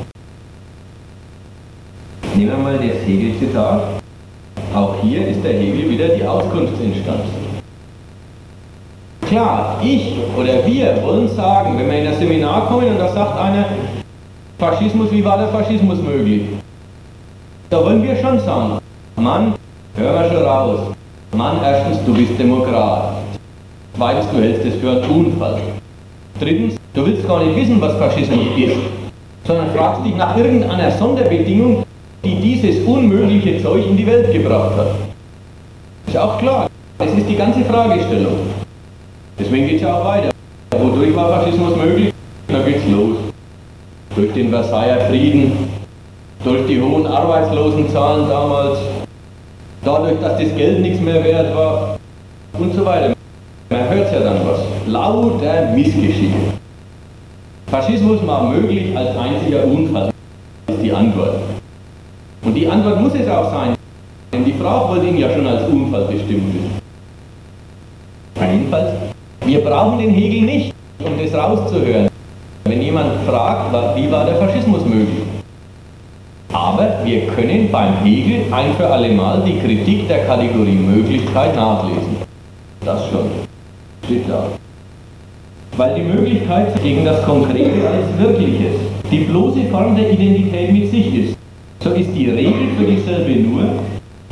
[2.43, 3.83] Wir mal das Hegel-Zitat.
[4.75, 7.21] Auch hier ist der Hegel wieder die Auskunftsinstanz.
[9.29, 13.39] Klar, ich oder wir wollen sagen, wenn wir in das Seminar kommen und da sagt
[13.39, 13.67] einer,
[14.59, 16.43] Faschismus, wie war der Faschismus möglich?
[17.71, 18.79] Da wollen wir schon sagen,
[19.15, 19.55] Mann,
[19.95, 20.81] hör mal schon raus.
[21.37, 23.19] Mann, erstens, du bist Demokrat.
[23.97, 25.61] Zweitens, du hältst es für einen Unfall.
[26.41, 28.77] Drittens, du willst gar nicht wissen, was Faschismus ist,
[29.47, 31.85] sondern fragst dich nach irgendeiner Sonderbedingung,
[32.63, 34.95] dieses unmögliche Zeug in die Welt gebracht hat.
[36.07, 36.69] Ist auch klar.
[36.99, 38.39] Das ist die ganze Fragestellung.
[39.39, 40.31] Deswegen geht es ja auch weiter.
[40.71, 42.13] Wodurch war Faschismus möglich?
[42.49, 43.17] Da geht's los.
[44.15, 45.53] Durch den Versailler Frieden,
[46.45, 48.79] durch die hohen Arbeitslosenzahlen damals,
[49.85, 51.99] dadurch, dass das Geld nichts mehr wert war
[52.59, 53.15] und so weiter.
[53.71, 54.61] Man hört ja dann was.
[54.87, 56.53] Lauter Missgeschicke.
[57.69, 60.11] Faschismus war möglich als einziger Unfall,
[60.69, 61.52] ist die Antwort.
[62.45, 63.75] Und die Antwort muss es auch sein,
[64.33, 66.73] denn die Frau wollte ihn ja schon als Unfall wissen.
[68.41, 68.91] Jedenfalls,
[69.45, 70.75] wir brauchen den Hegel nicht,
[71.05, 72.09] um das rauszuhören.
[72.65, 75.23] Wenn jemand fragt, wie war der Faschismus möglich?
[76.53, 82.17] Aber wir können beim Hegel ein für alle Mal die Kritik der Kategorie Möglichkeit nachlesen.
[82.85, 83.31] Das schon.
[84.05, 84.45] Steht da.
[85.77, 88.75] Weil die Möglichkeit gegen das Konkrete als Wirkliches
[89.11, 91.37] die bloße Form der Identität mit sich ist,
[91.83, 93.65] so ist die Regel für dieselbe nur,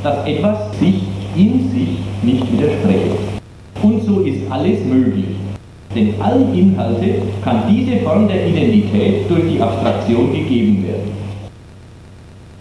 [0.03, 1.03] dass etwas sich
[1.37, 3.17] in sich nicht widerspricht.
[3.83, 5.37] Und so ist alles möglich.
[5.95, 11.11] Denn allen Inhalte kann diese Form der Identität durch die Abstraktion gegeben werden.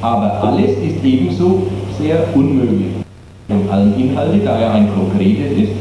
[0.02, 1.68] Aber alles ist ebenso
[2.00, 2.88] sehr unmöglich.
[3.50, 5.74] Und allen Inhalte, da er ein konkretes ist,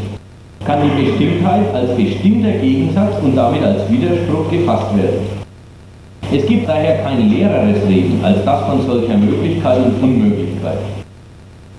[0.67, 5.38] kann die Bestimmtheit als bestimmter Gegensatz und damit als Widerspruch gefasst werden.
[6.31, 10.79] Es gibt daher kein leereres Reden als das von solcher Möglichkeit und Unmöglichkeit.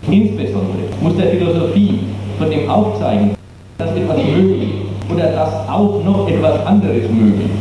[0.09, 1.99] Insbesondere muss der Philosophie
[2.39, 3.35] von dem aufzeigen,
[3.77, 4.69] dass etwas möglich
[5.11, 7.51] oder dass auch noch etwas anderes möglich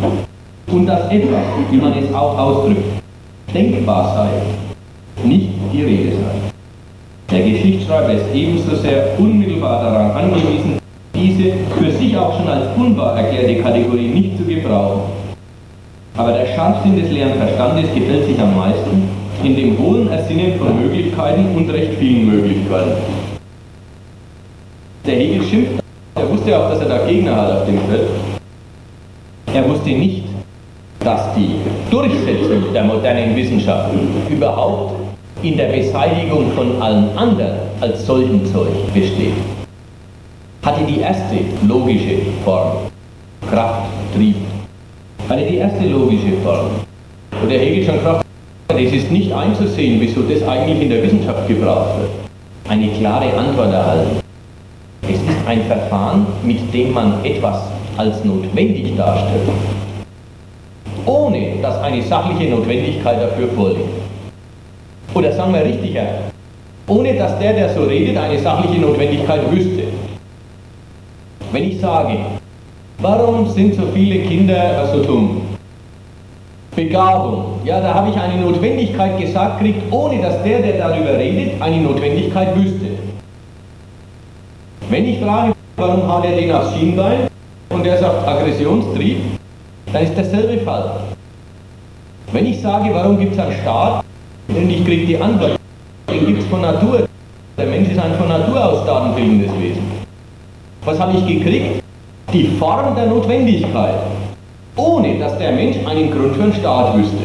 [0.72, 3.02] und dass etwas, wie man es auch ausdrückt,
[3.52, 7.36] denkbar sei, nicht die Rede sei.
[7.36, 10.78] Der Geschichtsschreiber ist ebenso sehr unmittelbar daran angewiesen,
[11.14, 15.27] diese für sich auch schon als unwahr erklärte Kategorie nicht zu gebrauchen.
[16.18, 19.08] Aber der Scharfsinn des leeren Verstandes gefällt sich am meisten
[19.42, 22.92] in dem hohlen Ersinnen von Möglichkeiten und recht vielen Möglichkeiten.
[25.06, 25.82] Der Hegel schimpft,
[26.14, 28.10] er wusste auch, dass er da Gegner hat auf dem Feld.
[29.54, 30.24] Er wusste nicht,
[31.00, 31.54] dass die
[31.90, 34.96] Durchsetzung der modernen Wissenschaften überhaupt
[35.42, 39.32] in der Beseitigung von allen anderen als solchen Zeug besteht
[40.68, 42.90] hatte die erste logische Form.
[43.48, 44.57] Kraft, Trieb.
[45.28, 46.70] Hatte die erste logische Form.
[47.42, 48.24] Und der Hegel schon Kraft,
[48.74, 52.10] es ist nicht einzusehen, wieso das eigentlich in der Wissenschaft gebraucht wird.
[52.66, 54.20] Eine klare Antwort erhalten.
[55.02, 57.60] Es ist ein Verfahren, mit dem man etwas
[57.98, 59.48] als notwendig darstellt,
[61.04, 63.88] ohne dass eine sachliche Notwendigkeit dafür vorliegt.
[65.12, 66.06] Oder sagen wir richtiger,
[66.86, 69.84] ohne dass der, der so redet, eine sachliche Notwendigkeit wüsste.
[71.52, 72.16] Wenn ich sage,
[72.98, 75.42] warum sind so viele Kinder so dumm?
[76.74, 81.60] Begabung, ja, da habe ich eine Notwendigkeit gesagt kriegt, ohne dass der, der darüber redet,
[81.60, 82.86] eine Notwendigkeit wüsste.
[84.88, 87.28] Wenn ich frage, warum hat er den aufs Schienbein
[87.70, 89.18] und der sagt Aggressionstrieb,
[89.92, 91.00] dann ist derselbe Fall.
[92.32, 94.04] Wenn ich sage, warum gibt es einen Staat
[94.48, 95.56] und ich kriege die Antwort,
[96.10, 97.08] den gibt es von Natur.
[97.56, 99.82] Der Mensch ist ein von Natur aus datenkriegendes Wesen.
[100.84, 101.82] Was habe ich gekriegt?
[102.30, 104.00] Die Form der Notwendigkeit,
[104.76, 107.16] ohne dass der Mensch einen Grund für einen Staat wüsste.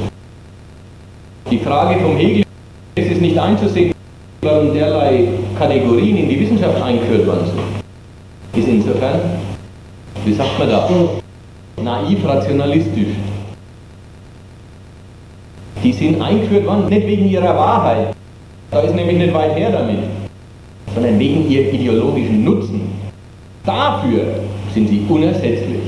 [1.52, 2.46] Die Frage vom Hegel
[2.96, 3.94] ist es nicht einzusehen,
[4.42, 5.28] warum derlei
[5.60, 8.62] Kategorien in die Wissenschaft eingeführt worden sind.
[8.62, 9.20] Ist insofern,
[10.24, 10.90] wie sagt man da,
[11.82, 13.16] naiv rationalistisch.
[15.84, 18.16] Die sind eingeführt worden nicht wegen ihrer Wahrheit,
[18.72, 19.98] da ist nämlich nicht weit her damit,
[20.96, 22.90] sondern wegen ihrem ideologischen Nutzen.
[23.66, 24.24] Dafür
[24.74, 25.82] sind sie unersetzlich.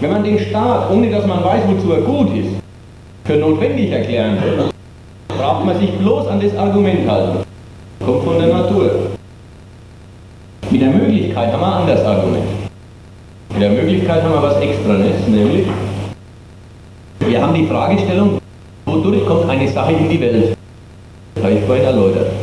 [0.00, 2.50] Wenn man den Staat, ohne dass man weiß, wozu er gut ist,
[3.24, 4.64] für notwendig erklären will,
[5.28, 7.38] braucht man sich bloß an das Argument halten.
[8.04, 8.90] Kommt von der Natur.
[10.70, 12.44] Mit der Möglichkeit haben wir ein anderes Argument.
[13.52, 15.66] Mit der Möglichkeit haben wir was Extranes, nämlich
[17.20, 18.38] wir haben die Fragestellung,
[18.84, 20.56] wodurch kommt eine Sache in die Welt?
[21.34, 22.35] Das habe ich vorhin erläutert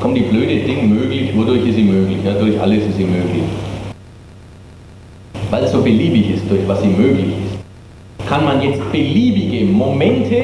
[0.00, 2.18] kommt die blöde Ding möglich, wodurch ist sie möglich?
[2.24, 3.42] Ja, durch alles ist sie möglich.
[5.50, 10.36] Weil es so beliebig ist, durch was sie möglich ist, kann man jetzt beliebige Momente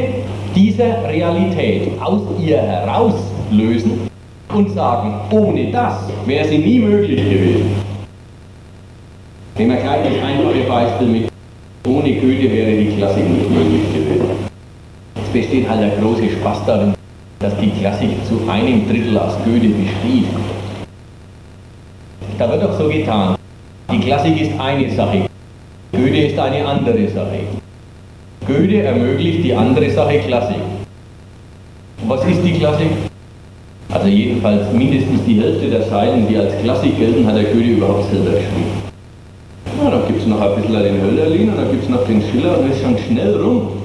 [0.54, 4.08] dieser Realität aus ihr herauslösen
[4.54, 5.94] und sagen, ohne das
[6.26, 7.70] wäre sie nie möglich gewesen.
[9.58, 11.28] Nehmen wir gleich das einfache Beispiel mit,
[11.86, 14.30] ohne Goethe wäre die Klassik nicht möglich gewesen.
[15.16, 16.94] Es besteht halt der große Spaß darin,
[17.42, 20.28] dass die Klassik zu einem Drittel aus Goethe besteht.
[22.38, 23.34] Da wird doch so getan.
[23.92, 25.26] Die Klassik ist eine Sache,
[25.92, 27.40] Goethe ist eine andere Sache.
[28.46, 30.56] Goethe ermöglicht die andere Sache Klassik.
[32.00, 32.88] Und was ist die Klassik?
[33.92, 38.10] Also jedenfalls mindestens die Hälfte der Seiten, die als Klassik gelten, hat der Goethe überhaupt
[38.10, 38.82] selber geschrieben.
[39.82, 42.22] Ja, da gibt es noch ein bisschen den Hölderlin und da gibt es noch den
[42.22, 43.81] Schiller und ist schon schnell rum.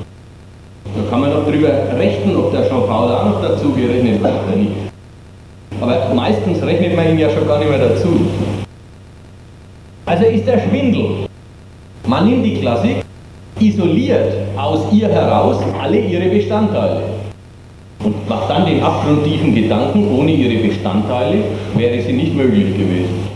[0.98, 4.56] Da kann man noch drüber rechnen, ob der Jean-Paul auch noch dazu gerechnet wird oder
[4.56, 4.72] nicht.
[5.80, 8.22] Aber meistens rechnet man ihn ja schon gar nicht mehr dazu.
[10.08, 11.28] Also ist der Schwindel.
[12.08, 13.04] Man nimmt die Klassik,
[13.60, 17.02] isoliert aus ihr heraus alle ihre Bestandteile
[18.04, 21.44] und macht dann den abgrundtiefen Gedanken, ohne ihre Bestandteile
[21.76, 23.28] wäre sie nicht möglich gewesen.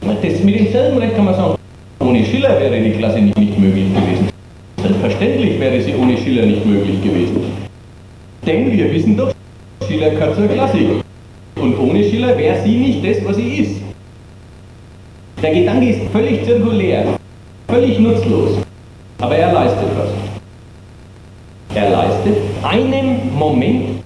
[0.00, 1.54] Das mit demselben Recht kann man sagen,
[2.00, 4.29] ohne Schiller wäre die Klasse nicht, nicht möglich gewesen.
[4.90, 7.36] Selbstverständlich wäre sie ohne Schiller nicht möglich gewesen.
[8.44, 9.32] Denn wir wissen doch,
[9.86, 10.88] Schiller gehört zur Klassik.
[11.54, 13.82] Und ohne Schiller wäre sie nicht das, was sie ist.
[15.40, 17.04] Der Gedanke ist völlig zirkulär,
[17.68, 18.58] völlig nutzlos.
[19.20, 20.08] Aber er leistet was.
[21.76, 24.02] Er leistet einem Moment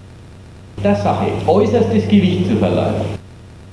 [0.82, 3.06] der Sache äußerstes Gewicht zu verleihen.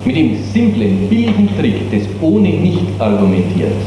[0.05, 3.83] Mit dem simplen, billigen Trick des ohne nicht argumentierens.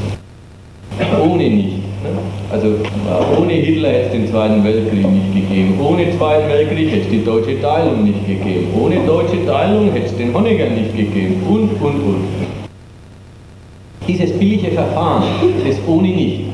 [1.23, 1.84] Ohne nicht.
[2.05, 2.11] Ne?
[2.53, 5.81] Also äh, ohne Hitler hätte es den Zweiten Weltkrieg nicht gegeben.
[5.81, 8.69] Ohne Zweiten Weltkrieg hätte es die deutsche Teilung nicht gegeben.
[8.79, 11.43] Ohne deutsche Teilung hätte es den Honecker nicht gegeben.
[11.49, 12.25] Und, und, und.
[14.07, 15.25] Dieses billige Verfahren
[15.67, 16.45] des ohne nicht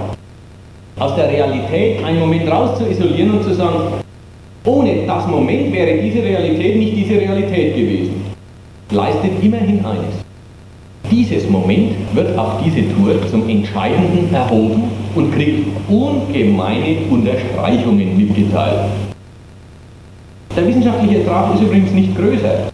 [1.00, 3.78] aus der Realität einen Moment raus zu isolieren und zu sagen,
[4.64, 8.22] ohne das Moment wäre diese Realität nicht diese Realität gewesen,
[8.90, 10.14] leistet immerhin eines.
[11.10, 18.90] Dieses Moment wird auf diese Tour zum Entscheidenden erhoben und kriegt ungemeine Unterstreichungen mitgeteilt.
[20.56, 22.70] Der wissenschaftliche Ertrag ist übrigens nicht größer.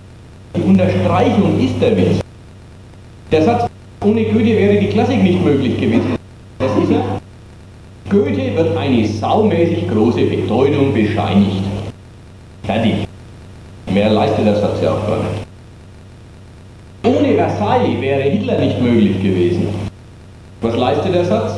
[0.56, 2.20] Die Unterstreichung ist der Witz.
[3.30, 3.68] Der Satz,
[4.04, 6.16] ohne Goethe wäre die Klassik nicht möglich gewesen.
[6.58, 7.20] Das ist er.
[8.08, 11.64] Goethe wird eine saumäßig große Bedeutung bescheinigt.
[12.62, 13.06] Fertig.
[13.92, 15.46] Mehr leistet der Satz ja auch gar nicht.
[17.04, 19.68] Ohne Versailles wäre Hitler nicht möglich gewesen.
[20.60, 21.52] Was leistet der Satz?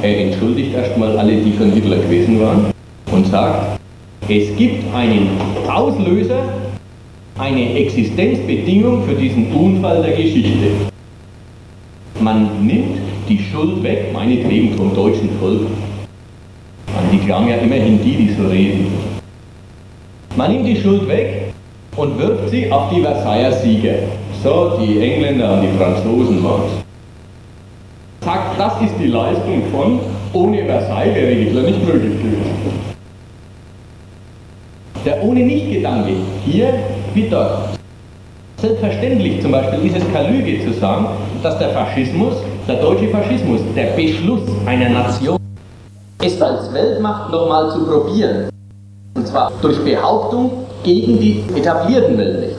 [0.00, 2.66] Er entschuldigt erstmal alle, die von Hitler gewesen waren
[3.10, 3.80] und sagt,
[4.28, 5.30] es gibt einen
[5.68, 6.40] Auslöser,
[7.36, 10.68] eine Existenzbedingung für diesen Unfall der Geschichte.
[12.20, 15.62] Man nimmt die Schuld weg, meinetwegen vom deutschen Volk.
[16.96, 18.86] An die glauben ja immerhin die, die so reden.
[20.36, 21.52] Man nimmt die Schuld weg
[21.96, 23.94] und wirft sie auf die Versailler Sieger.
[24.44, 26.87] So, die Engländer und die Franzosen waren es.
[28.20, 30.00] Sagt, das ist die Leistung von,
[30.32, 32.88] ohne Versailles wäre Hitler nicht möglich gewesen.
[35.04, 36.12] Der ohne Nicht-Gedanke,
[36.44, 36.74] hier
[37.14, 37.78] wie dort.
[38.60, 41.06] Selbstverständlich zum Beispiel ist es keine Lüge zu sagen,
[41.42, 42.34] dass der Faschismus
[42.68, 45.38] der deutsche Faschismus, der Beschluss einer Nation,
[46.22, 48.50] es als Weltmacht nochmal zu probieren.
[49.14, 52.58] Und zwar durch Behauptung gegen die etablierten Weltmächte.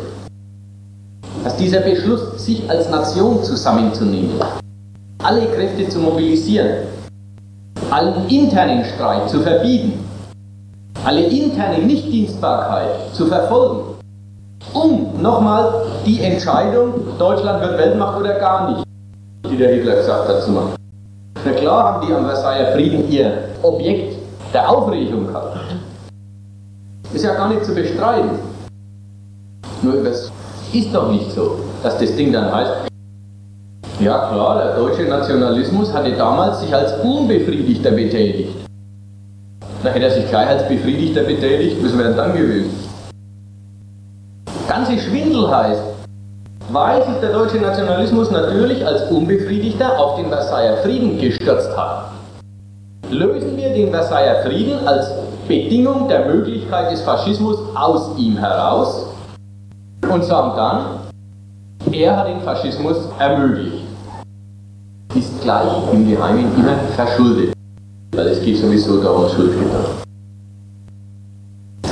[1.43, 4.31] Dass dieser Beschluss, sich als Nation zusammenzunehmen,
[5.23, 6.87] alle Kräfte zu mobilisieren,
[7.89, 9.99] allen internen Streit zu verbieten,
[11.03, 13.95] alle interne Nichtdienstbarkeit zu verfolgen,
[14.73, 18.85] um nochmal die Entscheidung, Deutschland wird Weltmacht oder gar nicht,
[19.49, 20.75] die der Hitler gesagt hat, zu machen.
[21.45, 24.15] Na klar haben die am Versailler Frieden ihr Objekt
[24.53, 25.57] der Aufregung gehabt.
[27.13, 28.39] Ist ja gar nicht zu bestreiten.
[29.81, 30.31] Nur es
[30.73, 32.88] ist doch nicht so, dass das Ding dann heißt,
[33.99, 38.55] ja klar, der deutsche Nationalismus hatte damals sich als Unbefriedigter betätigt.
[39.83, 42.71] Da hätte er sich gleich als Befriedigter betätigt, was wäre dann gewesen?
[44.67, 45.81] Ganze Schwindel heißt,
[46.71, 52.11] weil sich der deutsche Nationalismus natürlich als Unbefriedigter auf den Versailler Frieden gestürzt hat.
[53.09, 55.11] Lösen wir den Versailler Frieden als
[55.47, 59.07] Bedingung der Möglichkeit des Faschismus aus ihm heraus
[60.11, 63.78] und sagen dann, er hat den Faschismus ermöglicht.
[65.15, 67.53] Ist gleich im Geheimen immer verschuldet,
[68.15, 70.03] weil es geht sowieso darum, Schuldgedanken.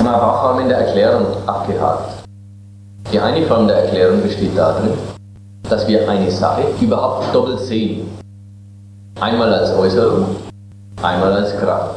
[0.04, 2.24] Haben wir in der Erklärung abgehakt.
[3.12, 4.92] Die eine Form der Erklärung besteht darin,
[5.68, 8.08] dass wir eine Sache überhaupt doppelt sehen.
[9.20, 10.36] Einmal als Äußerung,
[11.02, 11.96] einmal als Kraft.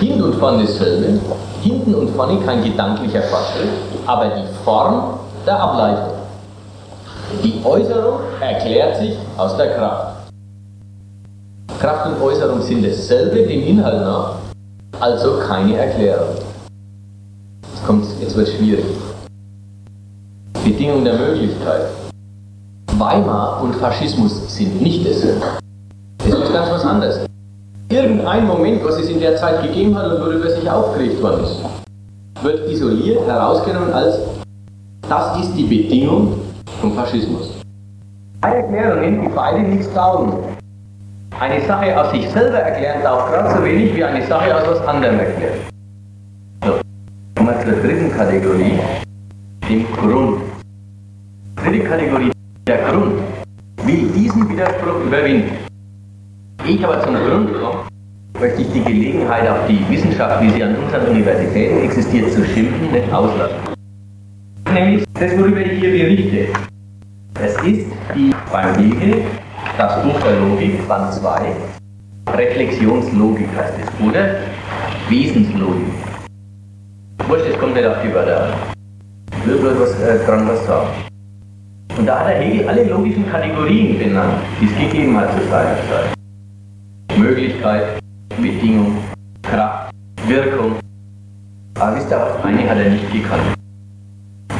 [0.00, 1.20] Hinten und vorne dasselbe,
[1.60, 3.68] hinten und vorne kein gedanklicher Fortschritt,
[4.06, 6.14] aber die Form der Ableitung.
[7.44, 10.16] Die Äußerung erklärt sich aus der Kraft.
[11.78, 14.34] Kraft und Äußerung sind dasselbe dem Inhalt nach,
[14.98, 16.36] also keine Erklärung.
[17.62, 18.84] Jetzt, kommt's, jetzt wird es schwierig.
[20.64, 21.86] Bedingung der Möglichkeit.
[22.98, 25.46] Weimar und Faschismus sind nicht dasselbe.
[26.18, 27.20] Das ist ganz was anderes.
[27.88, 31.64] Irgendein Moment, was es in der Zeit gegeben hat und worüber sich aufgeregt worden ist,
[32.42, 34.18] wird isoliert herausgenommen als
[35.08, 36.40] das ist die Bedingung
[36.80, 37.59] vom Faschismus.
[38.42, 40.32] Zwei Erklärungen, die beide nichts taugen.
[41.38, 44.88] eine Sache aus sich selber erklären darf gerade so wenig wie eine Sache aus was
[44.88, 45.58] anderem erklären.
[46.64, 46.80] So,
[47.36, 48.78] kommen wir zur dritten Kategorie,
[49.68, 50.40] dem Grund.
[51.56, 52.30] Dritte Kategorie,
[52.66, 53.20] der Grund,
[53.84, 55.58] will diesen Widerspruch überwinden.
[56.66, 57.84] Ich aber zum Grund komme,
[58.40, 62.90] möchte ich die Gelegenheit auf die Wissenschaft, wie sie an unseren Universitäten existiert, zu schimpfen,
[62.90, 63.56] nicht auslassen.
[64.72, 66.69] Nämlich das, worüber ich hier berichte.
[67.42, 69.22] Es ist die beim Hegel
[69.78, 71.56] das Buch der Logik, Band 2,
[72.36, 74.36] Reflexionslogik heißt es, oder
[75.08, 75.86] Wesenslogik.
[77.26, 78.52] Wurscht, es kommt nicht auf die Wörter an.
[79.38, 80.88] Ich will bloß was, äh, dran was sagen.
[81.96, 85.76] Und da hat der Hegel alle logischen Kategorien benannt, die es gegeben hat zu seiner
[85.88, 86.14] Zeit.
[87.16, 88.00] Möglichkeit,
[88.36, 88.98] Bedingung,
[89.42, 89.90] Kraft,
[90.26, 90.74] Wirkung.
[91.78, 93.59] Aber wisst ihr eine hat er nicht gekannt.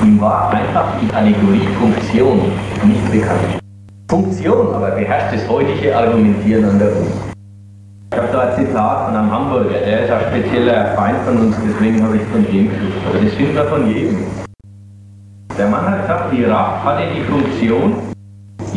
[0.03, 2.41] Ihm war einfach die Kategorie Funktion
[2.85, 3.61] nicht bekannt.
[4.09, 7.11] Funktion aber beherrscht das heutige Argumentieren an der Uni.
[8.11, 11.57] Ich habe da ein Zitat von einem Hamburger, der ist ein spezieller Feind von uns,
[11.65, 12.93] deswegen habe ich von dem geschrieben.
[13.07, 14.19] Aber das finden wir von jedem.
[15.59, 17.93] Der Mann hat gesagt, die RAF hatte die Funktion,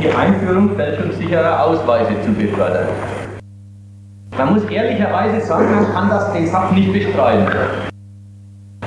[0.02, 2.90] die Einführung fälschungssicherer Ausweise zu befördern.
[4.38, 7.48] Man muss ehrlicherweise sagen, man kann das den Satz nicht bestreiten.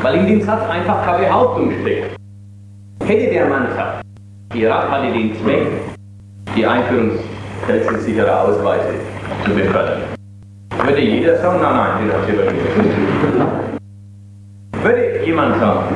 [0.02, 2.15] Weil in dem Satz einfach keine Behauptung steckt.
[3.06, 4.02] Hätte der Mann gesagt,
[4.52, 5.68] die RAF hatte den Zweck,
[6.56, 7.12] die Einführung
[7.64, 8.94] fälschungssicherer Ausweise
[9.44, 10.02] zu befördern.
[10.84, 12.66] Würde jeder sagen, nein, nein, die hat nicht.
[14.82, 15.94] Würde jemand sagen,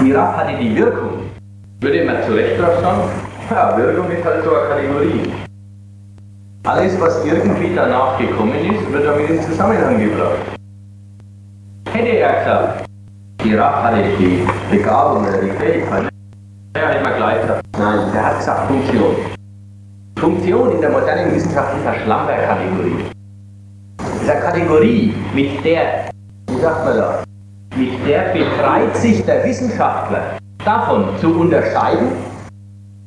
[0.00, 1.30] die RAF hatte die Wirkung,
[1.78, 3.02] würde man zu Recht drauf sagen,
[3.48, 5.32] ja, Wirkung ist halt so eine Kategorie.
[6.64, 10.38] Alles, was irgendwie danach gekommen ist, wird damit in Zusammenhang gebracht.
[11.92, 12.86] Hätte er gesagt,
[13.44, 16.08] die RAF hatte die Begabung oder die Fähigkeit,
[16.76, 17.38] ja, man gleich
[17.78, 19.16] nein, der hat gesagt Funktion.
[20.18, 23.04] Funktion in der modernen Wissenschaft ist eine Schlamperkategorie.
[24.20, 26.10] Ist eine Kategorie, mit der,
[26.48, 27.24] wie sagt man das,
[27.76, 32.08] mit der befreit sich der Wissenschaftler davon zu unterscheiden,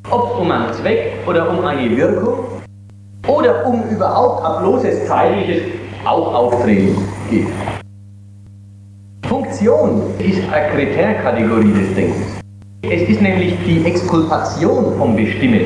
[0.10, 2.46] ob es um einen Zweck oder um eine Wirkung
[3.28, 5.64] oder um überhaupt ein bloßes zeitliches
[6.06, 6.96] auch Auftreten
[7.30, 7.48] geht.
[9.28, 12.37] Funktion ist eine Kritärkategorie des Denkens.
[12.84, 15.66] Es ist nämlich die Exkulpation vom Bestimmen.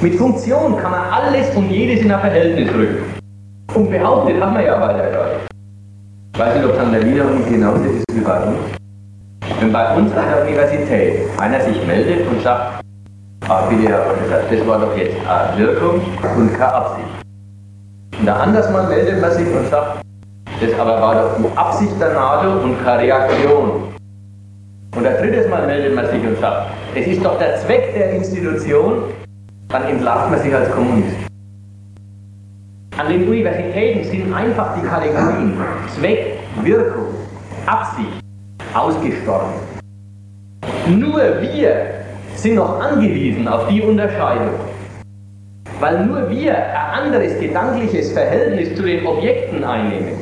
[0.00, 3.04] Mit Funktion kann man alles und jedes in ein Verhältnis rücken.
[3.74, 5.40] Und behauptet haben wir ja weiter gerade.
[6.34, 8.56] Ich weiß nicht, ob es an der Wiederung genauso ist wie bei uns.
[9.60, 12.82] Wenn bei uns an der Universität einer sich meldet und sagt,
[13.48, 16.00] ah, bitte Herr Professor, das war doch jetzt eine Wirkung
[16.36, 17.08] und keine Absicht.
[18.18, 20.00] Und der anders mal meldet man sich und sagt,
[20.58, 23.91] das aber war doch die Absicht der NATO und keine Reaktion.
[24.94, 28.12] Und ein drittes Mal meldet man sich und sagt, es ist doch der Zweck der
[28.12, 29.04] Institution,
[29.68, 31.16] dann entlarvt man sich als Kommunist.
[32.98, 35.54] An den Universitäten sind einfach die Kategorien
[35.98, 37.14] Zweck, Wirkung,
[37.64, 38.20] Absicht
[38.74, 39.52] ausgestorben.
[40.86, 41.86] Nur wir
[42.34, 44.54] sind noch angewiesen auf die Unterscheidung.
[45.80, 50.12] Weil nur wir ein anderes gedankliches Verhältnis zu den Objekten einnehmen,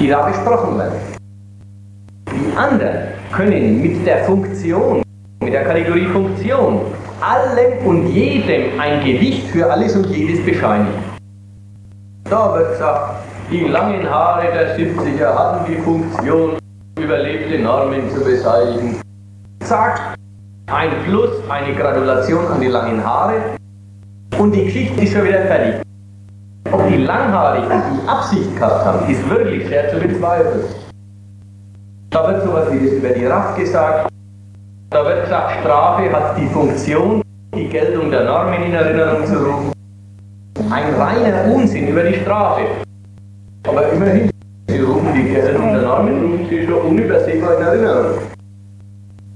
[0.00, 0.98] die da besprochen werden.
[2.30, 5.02] Die anderen können mit der Funktion,
[5.42, 6.80] mit der Kategorie Funktion,
[7.20, 11.02] allem und jedem ein Gewicht für alles und jedes bescheinigen.
[12.24, 16.58] Da wird gesagt, die langen Haare der 70er hatten die Funktion,
[17.00, 19.00] überlebte Normen zu beseitigen.
[19.64, 20.14] Zack,
[20.66, 23.56] ein Plus, eine Gratulation an die langen Haare
[24.38, 25.82] und die Geschichte ist schon wieder fertig.
[26.70, 30.64] Ob die Langhaarigen die Absicht gehabt haben, ist wirklich sehr zu bezweifeln.
[32.10, 34.08] Da wird sowas wie das über die RAF gesagt.
[34.90, 37.20] Da wird gesagt, Strafe hat die Funktion,
[37.54, 39.72] die Geltung der Normen in Erinnerung zu rufen.
[40.70, 42.62] Ein reiner Unsinn über die Strafe.
[43.66, 44.30] Aber immerhin,
[44.68, 48.18] sie rufen die Geltung der Normen, rufen sie schon unübersehbar in Erinnerung.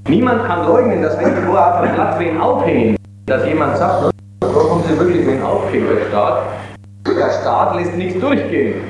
[0.08, 2.96] Niemand kann leugnen, dass wenn die auf dem Platz wen aufhängen,
[3.26, 4.10] dass jemand sagt,
[4.40, 6.42] warum sie wirklich wen aufhängen, der Staat.
[7.06, 8.80] Der Staat lässt nichts durchgehen.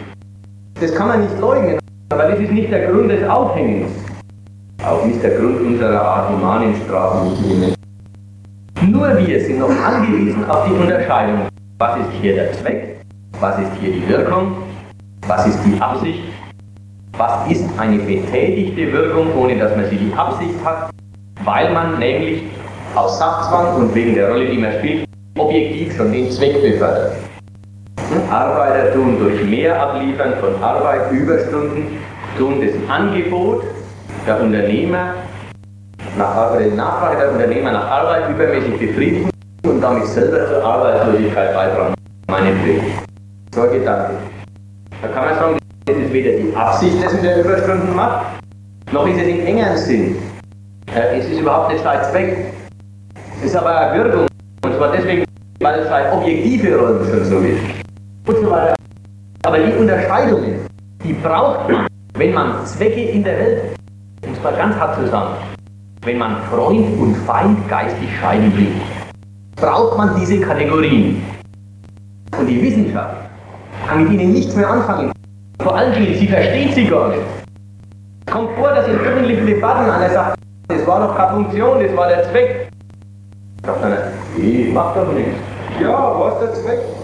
[0.80, 1.81] Das kann man nicht leugnen,
[2.12, 3.90] aber das ist nicht der Grund des Aufhängens.
[4.84, 7.74] Auch nicht der Grund unserer Art humanen Strafen.
[8.90, 11.48] Nur wir sind noch angewiesen auf die Unterscheidung.
[11.78, 13.00] Was ist hier der Zweck?
[13.40, 14.56] Was ist hier die Wirkung?
[15.26, 16.20] Was ist die Absicht?
[17.16, 20.90] Was ist eine betätigte Wirkung, ohne dass man sie die Absicht hat?
[21.44, 22.42] Weil man nämlich
[22.94, 25.04] aus Sachzwang und wegen der Rolle, die man spielt,
[25.38, 27.12] objektiv schon den Zweck befördert.
[28.30, 31.98] Arbeiter tun durch mehr Abliefern von Arbeit, Überstunden,
[32.38, 33.64] tun das Angebot
[34.26, 35.14] der Unternehmer
[36.16, 39.30] nach, oder die Nachfrage der Unternehmer nach Arbeit übermäßig befriedigen
[39.64, 41.94] und damit selber zur Arbeitslosigkeit beitragen.
[42.28, 42.84] Meine Pflicht.
[43.54, 44.14] So Gedanke.
[45.00, 48.26] Da kann man sagen, das ist weder die Absicht, dass man der Überstunden macht,
[48.92, 50.16] noch ist es im engeren Sinn.
[50.94, 52.36] Es ist überhaupt nicht sein Zweck.
[53.38, 54.26] Es ist aber eine Wirkung.
[54.64, 55.24] Und zwar deswegen,
[55.60, 57.71] weil es seine objektive Rolle schon so ist.
[58.26, 58.74] Und so weiter.
[59.44, 60.66] Aber die Unterscheidungen,
[61.02, 63.62] die braucht man, wenn man Zwecke in der Welt,
[64.24, 65.34] um es mal ganz hart zu sagen,
[66.02, 68.72] wenn man Freund und Feind geistig scheiden will,
[69.56, 71.22] braucht man diese Kategorien.
[72.38, 73.16] Und die Wissenschaft
[73.86, 75.12] kann mit ihnen nichts mehr anfangen.
[75.60, 77.22] Vor allen Dingen, sie versteht sie gar nicht.
[78.26, 81.96] Es kommt vor, dass in öffentlichen Debatten einer sagt, das war doch keine Funktion, das
[81.96, 82.68] war der Zweck.
[83.64, 83.98] Sagt einer,
[84.36, 85.34] nee, macht doch nichts.
[85.80, 87.01] Ja, was ist der Zweck?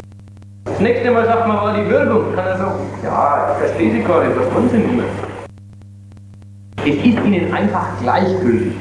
[0.79, 2.37] Das nächste Mal sagt man, war die Wirkung.
[2.37, 5.07] Kann er sagen, ja, ich verstehe sie gar nicht, was wollen sie nicht mehr?
[6.83, 8.75] Es ist ihnen einfach gleichgültig.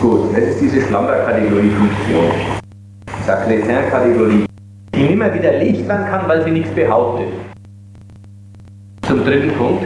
[0.00, 2.32] Gut, das ist diese Schlamper-Kategorie Funktion.
[3.26, 4.46] Sakletin-Kategorie,
[4.94, 7.28] die nicht mehr widerlegt werden kann, weil sie nichts behauptet.
[9.02, 9.84] Zum dritten Punkt,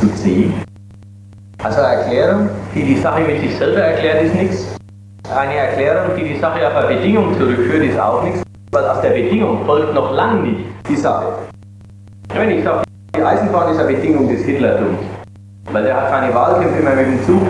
[0.00, 0.50] zu C.
[1.62, 4.76] Also eine Erklärung, die die Sache mit sich selber erklärt, ist nichts.
[5.32, 8.43] Eine Erklärung, die die Sache auf eine Bedingung zurückführt, ist auch nichts,
[8.74, 11.26] weil aus der Bedingung folgt noch lange nicht die Sache.
[12.34, 12.82] Wenn ich sage,
[13.16, 14.98] die Eisenbahn ist eine Bedingung des Hitlertums,
[15.70, 17.42] weil der hat seine Wahlkämpfe immer mit dem Zug,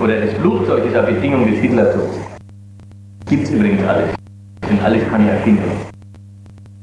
[0.00, 2.14] oder das Flugzeug ist eine Bedingung des Hitlertums.
[3.28, 4.08] Gibt es übrigens alles.
[4.66, 5.76] Sind alles keine Erfindungen.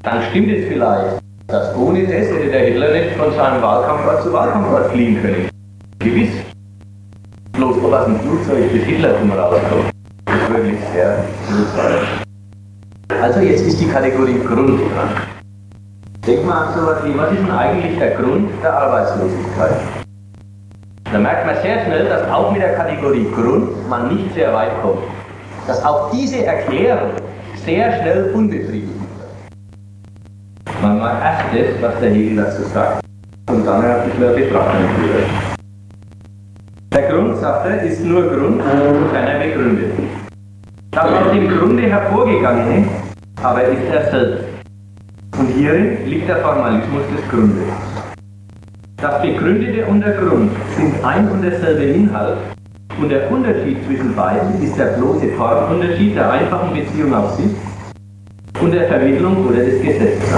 [0.03, 4.31] Dann stimmt es vielleicht, dass ohne das hätte der Hitler nicht von seinem Wahlkampfort zu
[4.31, 5.49] Wahlkampfort fliehen können.
[5.97, 6.31] Gewiss.
[7.53, 9.91] Bloß ob aus dem Flugzeug das Hitlertum rauskommt,
[10.27, 12.28] ist wirklich sehr blutvoll.
[13.17, 15.09] Also jetzt ist die Kategorie Grund dran.
[16.25, 19.81] Denk mal an sowas wie, was ist denn eigentlich der Grund der Arbeitslosigkeit?
[21.11, 24.79] Da merkt man sehr schnell, dass auch mit der Kategorie Grund man nicht sehr weit
[24.81, 25.03] kommt.
[25.67, 27.11] Dass auch diese Erklärung
[27.65, 30.81] sehr schnell unbefriedigend wird.
[30.81, 33.03] Man mag erst das, was der Hegel dazu sagt,
[33.49, 35.59] und dann ein bisschen Betrachtung führen.
[36.93, 39.93] Der Grundsache ist nur Grund, sofern er begründet.
[40.91, 42.85] Das aus dem Grunde hervorgegangene,
[43.43, 44.45] aber ist er selbst.
[45.37, 47.63] Und hierin liegt der Formalismus des Grundes.
[48.97, 52.37] Das Begründete und der Grund sind ein und derselbe Inhalt
[52.99, 57.51] und der Unterschied zwischen beiden ist der bloße Formunterschied der einfachen Beziehung auf sich
[58.59, 60.33] und der Vermittlung oder des Gesetzes.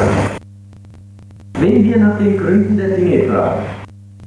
[1.60, 3.62] Wenn wir nach den Gründen der Dinge fragen,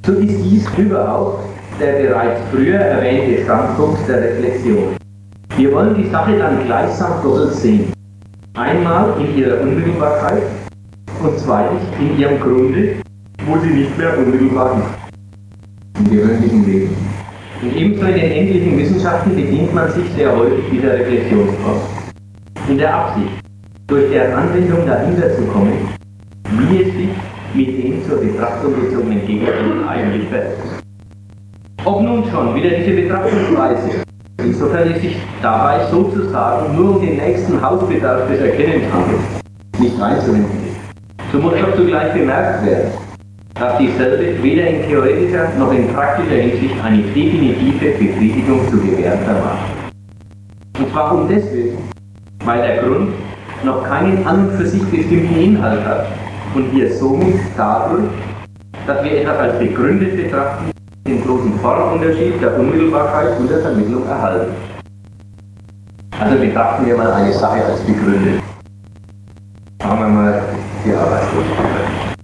[0.04, 1.44] so ist dies überhaupt
[1.80, 4.96] der bereits früher erwähnte Standpunkt der Reflexion.
[5.56, 7.92] Wir wollen die Sache dann gleichsam doppelt sehen.
[8.54, 10.42] Einmal in ihrer Unmittelbarkeit
[11.22, 12.96] und zweitens in ihrem Grunde,
[13.46, 16.00] wo sie nicht mehr unmittelbar ist.
[16.00, 16.96] Im gewöhnlichen Leben.
[17.62, 21.80] Und ebenso in den endlichen Wissenschaften bedient man sich sehr häufig dieser Reflexionsform.
[22.68, 23.30] In der Absicht,
[23.86, 25.88] durch deren Anwendung dahinter zu kommen,
[26.50, 27.08] wie es sich
[27.54, 30.58] mit den zur Betrachtung gezogenen Gegenständen eigentlich verhält.
[31.84, 34.03] Ob nun schon wieder diese Betrachtungsweise,
[34.44, 39.20] insofern es sich dabei sozusagen nur um den nächsten Hausbedarf des Erkennens handelt,
[39.78, 40.64] nicht einzuwenden
[41.34, 42.92] so muss doch zugleich bemerkt werden,
[43.54, 49.58] dass dieselbe weder in theoretischer noch in praktischer Hinsicht eine definitive Befriedigung zu gewähren vermag.
[50.78, 51.76] Und zwar um deswegen,
[52.44, 53.14] weil der Grund
[53.64, 56.06] noch keinen an und für sich bestimmten Inhalt hat
[56.54, 58.04] und wir somit dadurch,
[58.86, 60.73] dass wir etwas als begründet betrachten,
[61.06, 64.54] den bloßen Formunterschied der Unmittelbarkeit und der Vermittlung erhalten.
[66.18, 68.42] Also betrachten wir mal eine Sache als begründet.
[69.82, 70.42] Machen wir mal
[70.84, 72.16] die Arbeitslosigkeit.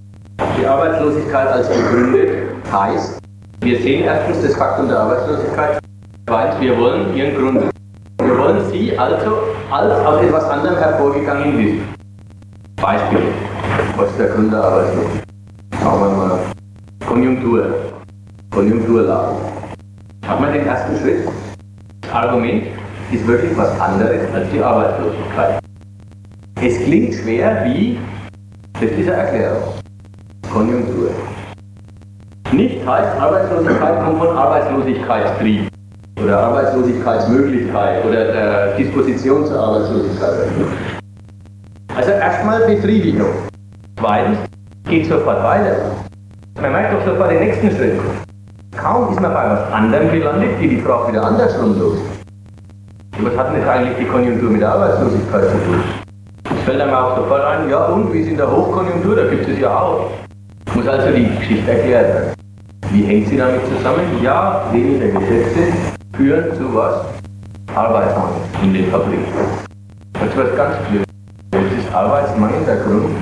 [0.58, 2.30] Die Arbeitslosigkeit als begründet
[2.72, 3.18] heißt,
[3.60, 5.78] wir sehen erstens das Faktum der Arbeitslosigkeit,
[6.26, 7.70] zweitens, wir wollen ihren Grund.
[8.22, 9.38] Wir wollen sie also
[9.70, 11.82] als aus etwas anderem hervorgegangen wissen.
[12.76, 13.20] Beispiel.
[13.96, 15.24] Was ist der Grund der Arbeitslosigkeit?
[15.82, 16.38] Schauen wir mal.
[17.06, 17.89] Konjunktur.
[18.50, 19.36] Konjunkturlage.
[20.26, 21.28] Hat man den ersten Schritt?
[22.02, 22.64] Das Argument
[23.12, 25.60] ist wirklich was anderes als die Arbeitslosigkeit.
[26.60, 27.98] Es klingt schwer wie
[28.80, 29.74] mit dieser Erklärung.
[30.52, 31.10] Konjunktur.
[32.52, 35.68] Nicht heißt, Arbeitslosigkeit kommt von Arbeitslosigkeitstrieb
[36.20, 40.48] oder Arbeitslosigkeitsmöglichkeit oder der Disposition zur Arbeitslosigkeit.
[41.94, 43.30] Also erstmal Befriedigung.
[43.96, 44.38] Zweitens
[44.88, 45.76] geht sofort weiter.
[46.60, 48.00] Man merkt doch sofort den nächsten Schritt.
[48.82, 51.98] Kaum ist man bei was anderem gelandet, geht die Frage wieder andersrum los.
[53.20, 55.82] Was hat denn jetzt eigentlich die Konjunktur mit Arbeitslosigkeit zu tun?
[56.44, 59.46] Es fällt einem auch sofort ein, ja und, wie ist in der Hochkonjunktur, da gibt
[59.46, 60.10] es ja auch.
[60.74, 62.34] Muss also die Geschichte erklärt werden.
[62.90, 64.00] Wie hängt sie damit zusammen?
[64.22, 65.72] Ja, weniger Gesetze
[66.16, 67.04] führen zu was?
[67.74, 69.24] Arbeitsmangel in den Fabriken.
[70.14, 71.06] Das was ganz Blödes.
[71.52, 73.14] Jetzt ist Arbeitsmangel der Grund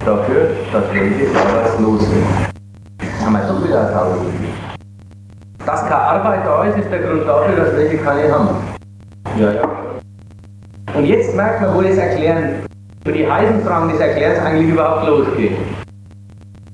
[0.00, 2.51] dafür, dass welche arbeitslos sind.
[3.24, 4.16] Haben wir doch wieder eine
[5.64, 8.48] Dass keine Arbeit da ist, ist der Grund dafür, dass welche keine haben.
[9.38, 9.62] Ja, ja.
[10.94, 12.66] Und jetzt merkt man, wo das Erklären,
[13.04, 15.52] wo die heißen Fragen des Erklärens eigentlich überhaupt losgeht.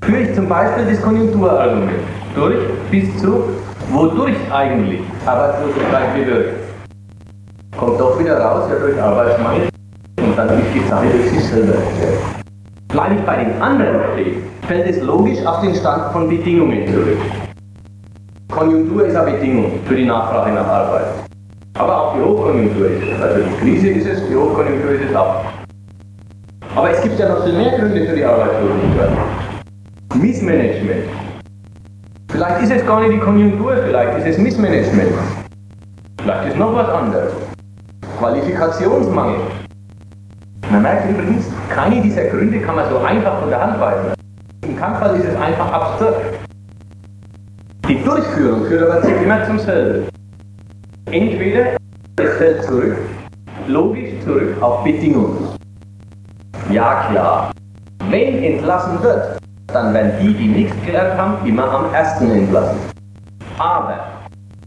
[0.03, 1.90] Führe ich zum Beispiel das Konjunkturargument
[2.34, 2.59] durch
[2.90, 3.44] bis zu,
[3.90, 6.55] wodurch eigentlich Arbeitslosigkeit bewirkt.
[7.76, 9.68] Kommt doch wieder raus, ja durch Arbeitsmangel
[10.22, 12.18] und dann ist die Sache durch sich selber erklärt.
[12.88, 17.16] Bleibe ich bei den anderen stehen, fällt es logisch auf den Stand von Bedingungen zurück.
[18.52, 21.06] Konjunktur ist eine Bedingung für die Nachfrage nach Arbeit.
[21.78, 23.22] Aber auch die Hochkonjunktur ist es.
[23.22, 25.42] Also die Krise ist es, die Hochkonjunktur ist es auch.
[26.76, 29.10] Aber es gibt ja noch viel mehr Gründe für die Arbeitslosigkeit.
[30.14, 31.04] Missmanagement.
[32.30, 35.12] Vielleicht ist es gar nicht die Konjunktur, vielleicht ist es Missmanagement.
[36.20, 37.32] Vielleicht ist noch was anderes.
[38.18, 39.40] Qualifikationsmangel.
[40.70, 44.17] Man merkt übrigens, keine dieser Gründe kann man so einfach von der Hand weisen.
[44.68, 46.16] Im Kampffall ist es einfach absurd.
[47.88, 50.08] Die Durchführung führt aber immer zum selben.
[51.10, 51.76] Entweder
[52.20, 52.98] es fällt zurück,
[53.66, 55.56] logisch zurück auf Bedingungen.
[56.70, 57.50] Ja klar,
[58.10, 59.38] wenn entlassen wird,
[59.68, 62.78] dann werden die, die nichts gelernt haben, immer am ersten entlassen.
[63.58, 64.00] Aber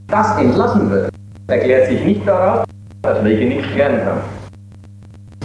[0.07, 1.11] das entlassen wird,
[1.45, 2.65] erklärt sich nicht daraus,
[3.03, 4.21] dass welche nichts gelernt haben.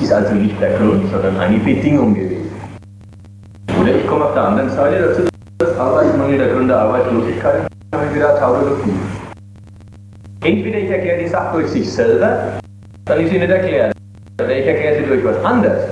[0.00, 2.55] Ist also nicht der Grund, sondern eine Bedingung gewesen.
[3.86, 5.22] Oder ich komme auf der anderen Seite dazu,
[5.58, 8.90] dass Arbeitsmangel der Grund der Arbeitslosigkeit habe ich wieder Tautologie.
[10.42, 12.58] Entweder ich erkläre die Sache durch sich selber,
[13.04, 13.92] dann ist sie nicht erklärt.
[14.42, 15.84] Oder ich erkläre sie durch was anderes,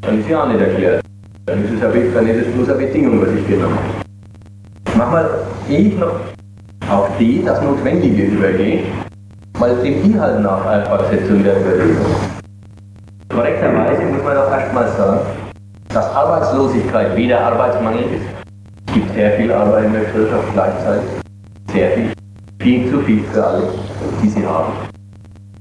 [0.00, 1.02] dann ist sie auch nicht erklärt.
[1.44, 4.96] Dann ist es, eine, dann ist es bloß eine Bedingung, was ich genommen habe.
[4.96, 5.30] Manchmal
[5.68, 6.18] gehe ich noch
[6.88, 8.86] auf die, das Notwendige übergehen,
[9.58, 12.06] mal dem Inhalt nach Fortsetzung der Überlegung.
[13.28, 15.41] Korrekterweise muss man doch erstmal sagen,
[15.92, 18.24] dass Arbeitslosigkeit weder Arbeitsmangel ist.
[18.86, 21.10] Es gibt sehr viel Arbeit in der Gesellschaft gleichzeitig.
[21.70, 22.12] Sehr viel.
[22.60, 23.62] Viel zu viel für alle,
[24.22, 24.72] die sie haben.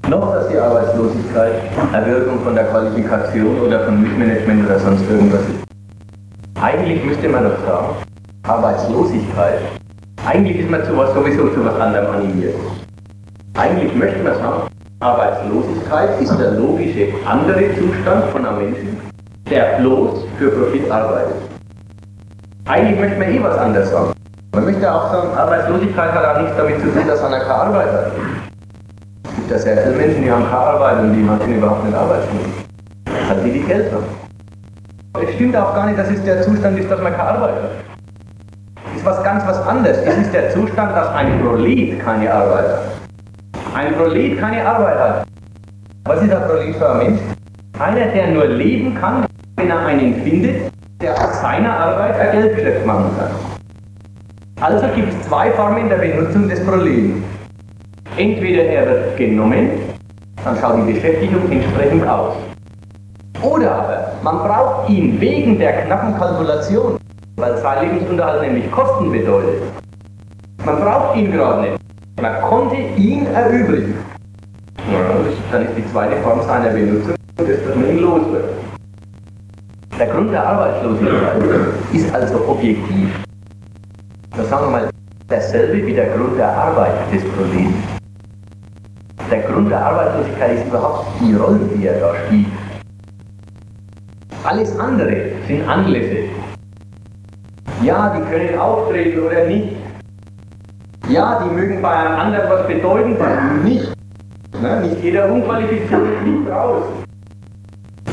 [0.08, 1.54] Noch, dass die Arbeitslosigkeit
[1.94, 6.62] Erwirkung von der Qualifikation oder von Missmanagement oder sonst irgendwas ist.
[6.62, 7.96] Eigentlich müsste man doch sagen,
[8.44, 9.60] Arbeitslosigkeit,
[10.26, 12.56] eigentlich ist man zu was sowieso zu was anderem animiert.
[13.58, 14.68] Eigentlich möchte man sagen,
[15.00, 19.11] Arbeitslosigkeit ist der logische andere Zustand von einem Menschen,
[19.52, 21.36] der bloß für Profit arbeitet.
[22.66, 24.14] Eigentlich möchte man eh was anderes sagen.
[24.54, 27.92] Man möchte auch sagen, Arbeitslosigkeit hat auch nichts damit zu tun, dass einer keine Arbeit
[27.92, 28.12] hat.
[29.26, 31.96] Es gibt ja sehr viele Menschen, die haben keine Arbeit und die machen überhaupt nicht
[31.96, 32.42] arbeitslos.
[33.28, 34.06] Weil sie die Geld haben.
[35.22, 37.72] Es stimmt auch gar nicht, dass es der Zustand ist, dass man keine Arbeit hat.
[38.94, 39.98] Es ist was ganz was anderes.
[39.98, 42.82] Es ist der Zustand, dass ein Prolet keine Arbeit hat.
[43.76, 45.26] Ein Prolet keine Arbeit hat.
[46.06, 47.20] Was ist ein Prolet für ein Mensch?
[47.80, 49.26] Einer, der nur leben kann,
[49.62, 53.30] wenn er einen findet, der aus seiner Arbeit ein Geldgeschäft machen kann.
[54.60, 57.24] Also gibt es zwei Formen der Benutzung des Proleten.
[58.18, 59.70] Entweder er wird genommen,
[60.44, 62.36] dann schaut die Beschäftigung entsprechend aus.
[63.42, 66.98] Oder aber man braucht ihn wegen der knappen Kalkulation,
[67.38, 69.62] weil sein Lebensunterhalt nämlich Kosten bedeutet.
[70.66, 71.78] Man braucht ihn gerade nicht.
[72.20, 73.96] Man konnte ihn erübrigen.
[74.92, 75.00] Ja,
[75.52, 78.50] dann ist die zweite Form seiner Benutzung, dass man ihn los wird.
[80.02, 81.44] Der Grund der Arbeitslosigkeit
[81.94, 83.24] ist also objektiv.
[84.36, 84.90] Das sagen wir mal
[85.28, 87.76] dasselbe wie der Grund der Arbeit des Proleten.
[89.30, 92.48] Der Grund der Arbeitslosigkeit ist überhaupt die Rolle, die er da spielt.
[94.44, 96.24] Alles andere sind Anlässe.
[97.84, 99.76] Ja, die können auftreten oder nicht.
[101.10, 103.94] Ja, die mögen bei einem anderen was bedeuten, bei einem nicht.
[104.60, 104.82] Ne?
[104.82, 106.86] Nicht jeder Unqualifizierte fliegt raus.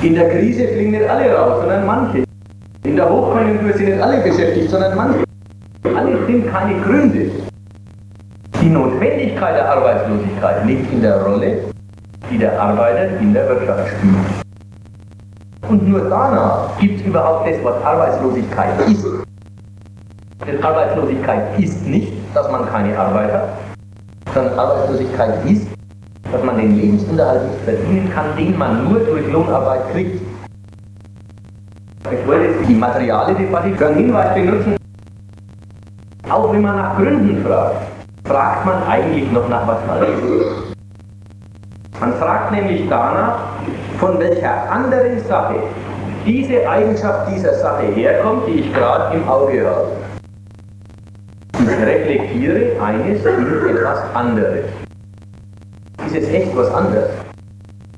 [0.01, 2.23] In der Krise fliegen nicht alle raus, sondern manche.
[2.85, 5.25] In der Hochkonjunktur sind nicht alle beschäftigt, sondern manche.
[5.83, 7.33] Alles sind keine Gründe.
[8.63, 11.65] Die Notwendigkeit der Arbeitslosigkeit liegt in der Rolle,
[12.31, 14.15] die der Arbeiter in der Wirtschaft spielt.
[15.69, 19.05] Und nur danach gibt es überhaupt das, was Arbeitslosigkeit ist.
[20.47, 23.49] Denn Arbeitslosigkeit ist nicht, dass man keine Arbeit hat,
[24.33, 25.67] sondern Arbeitslosigkeit ist,
[26.33, 30.21] dass man den Lebensunterhalt nicht verdienen kann, den man nur durch Lohnarbeit kriegt.
[32.11, 34.77] Ich wollte die materiale Debatte für einen Hinweis benutzen.
[36.29, 37.77] Auch wenn man nach Gründen fragt,
[38.25, 40.75] fragt man eigentlich noch nach was anderes.
[42.01, 43.39] Man fragt nämlich danach,
[43.99, 45.57] von welcher anderen Sache
[46.25, 49.89] diese Eigenschaft dieser Sache herkommt, die ich gerade im Auge habe.
[51.61, 54.65] Ich reflektiere eines in etwas anderes.
[56.09, 57.11] Ist es echt was anderes?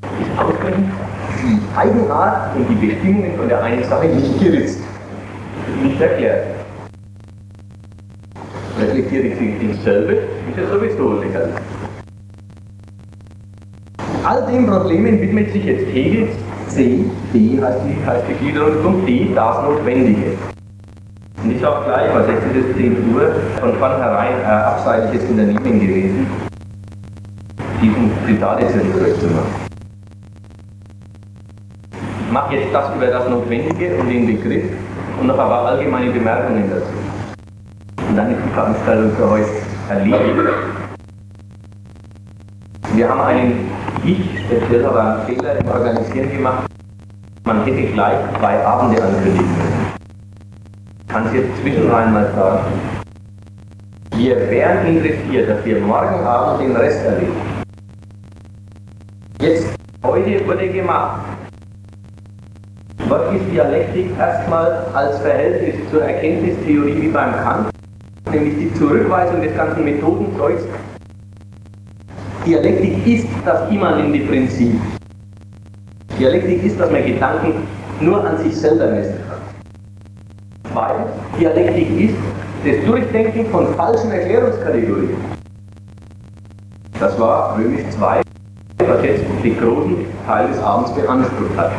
[0.03, 0.91] Ist ausgerechnet
[1.45, 4.81] die Eigenart und die Bestimmungen von der einen Sache nicht geritzt,
[5.81, 6.45] nicht erklärt.
[8.81, 11.55] Reflektiere ich sie dasselbe, ist ja sowieso lächerlich.
[14.25, 16.31] All den Problemen widmet sich jetzt Hegel
[16.67, 20.33] C, D heißt die, heißt die Gliederung, Punkt D, das Notwendige.
[21.45, 25.81] Und ich sage gleich, was jetzt ist es 10 Uhr, von vornherein äh, abseitiges Unternehmen
[25.81, 26.50] gewesen,
[28.61, 29.71] jetzt zurückzumachen.
[32.27, 34.65] Ich mache jetzt das über das Notwendige und den Begriff
[35.21, 38.07] und noch ein paar allgemeine Bemerkungen dazu.
[38.09, 39.49] Und dann ist die Veranstaltung für heute
[39.89, 40.21] erledigt.
[42.95, 43.71] Wir haben einen,
[44.05, 46.67] ich speziell aber einen Fehler im Organisieren gemacht.
[47.45, 49.93] Man hätte gleich zwei Abende ankündigen müssen.
[51.09, 52.65] Kann es jetzt zwischenrein mal sagen.
[54.17, 57.50] Wir wären interessiert, dass wir morgen Abend den Rest erleben.
[59.41, 59.67] Jetzt,
[60.05, 61.23] heute wurde gemacht.
[63.09, 67.71] Was ist Dialektik erstmal als Verhältnis zur Erkenntnistheorie wie beim Kant?
[68.31, 70.65] Nämlich die Zurückweisung des ganzen Methodenzeugs.
[72.45, 74.79] Dialektik ist das immanente Prinzip.
[76.19, 77.67] Dialektik ist, dass man Gedanken
[78.03, 80.75] nur an sich selber messen kann.
[80.75, 81.07] Weil
[81.41, 82.17] Dialektik ist
[82.67, 85.17] das Durchdenken von falschen Erklärungskategorien.
[87.01, 88.21] Das war Römisch 2,
[89.03, 91.73] jetzt den großen Teil des Abends beansprucht hat.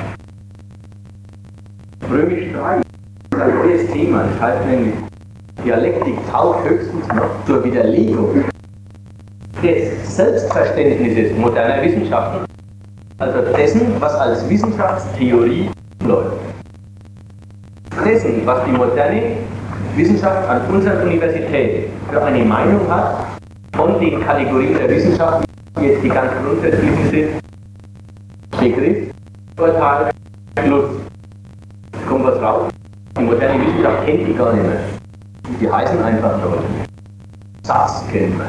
[2.09, 4.93] Römisch 3 ist ein neues Thema, das heißt nämlich,
[5.63, 8.43] Dialektik taugt höchstens noch zur Widerlegung
[9.61, 12.45] des Selbstverständnisses moderner Wissenschaften,
[13.19, 15.69] also dessen, was als Wissenschaftstheorie
[16.03, 16.37] läuft.
[18.03, 19.21] Dessen, was die moderne
[19.95, 23.27] Wissenschaft an unserer Universität für eine Meinung hat
[23.75, 25.50] von den Kategorien der Wissenschaft, die
[25.83, 27.29] jetzt die ganz grundsätzlichen sind,
[28.59, 29.11] Begriff,
[29.57, 30.11] Urteil,
[30.63, 30.89] Schluss.
[31.93, 32.71] Es kommt was raus.
[33.17, 34.79] Die moderne Wissenschaft kennt die gar nicht mehr.
[35.59, 36.57] Die heißen einfach so.
[37.63, 38.47] Satz kennt man.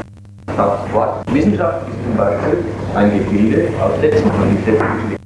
[0.57, 1.25] Satzwort.
[1.33, 2.65] Wissenschaft ist zum Beispiel
[2.95, 5.17] ein Gebilde aus Sätzen von den Sätzen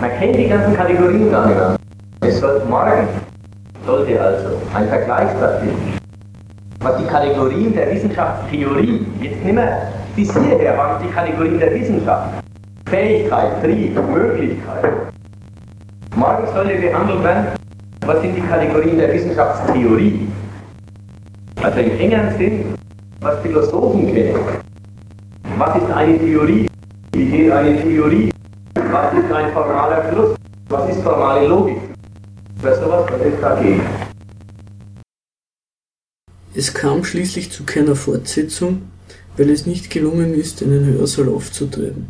[0.00, 1.76] Man kennt die ganzen Kategorien gar nicht mehr.
[2.20, 3.08] Es soll morgen
[3.86, 6.01] sollte also ein Vergleich stattfinden.
[6.82, 12.42] Was die Kategorien der Wissenschaftstheorie, jetzt nicht mehr bis hierher waren die Kategorien der Wissenschaft.
[12.86, 14.92] Fähigkeit, Trieb, Möglichkeit.
[16.16, 17.46] Morgen sollte behandelt werden,
[18.04, 20.28] was sind die Kategorien der Wissenschaftstheorie?
[21.62, 22.74] Also im engeren Sinn,
[23.20, 24.34] was Philosophen kennen.
[25.58, 26.66] Was ist eine Theorie?
[27.12, 28.30] Wie geht eine Theorie?
[28.90, 30.34] Was ist ein formaler Schluss?
[30.68, 31.78] Was ist formale Logik?
[32.60, 34.01] Wer sowas, was ist dagegen?
[36.54, 38.82] Es kam schließlich zu keiner Fortsetzung,
[39.36, 42.06] weil es nicht gelungen ist, in den Hörsaal aufzutreten.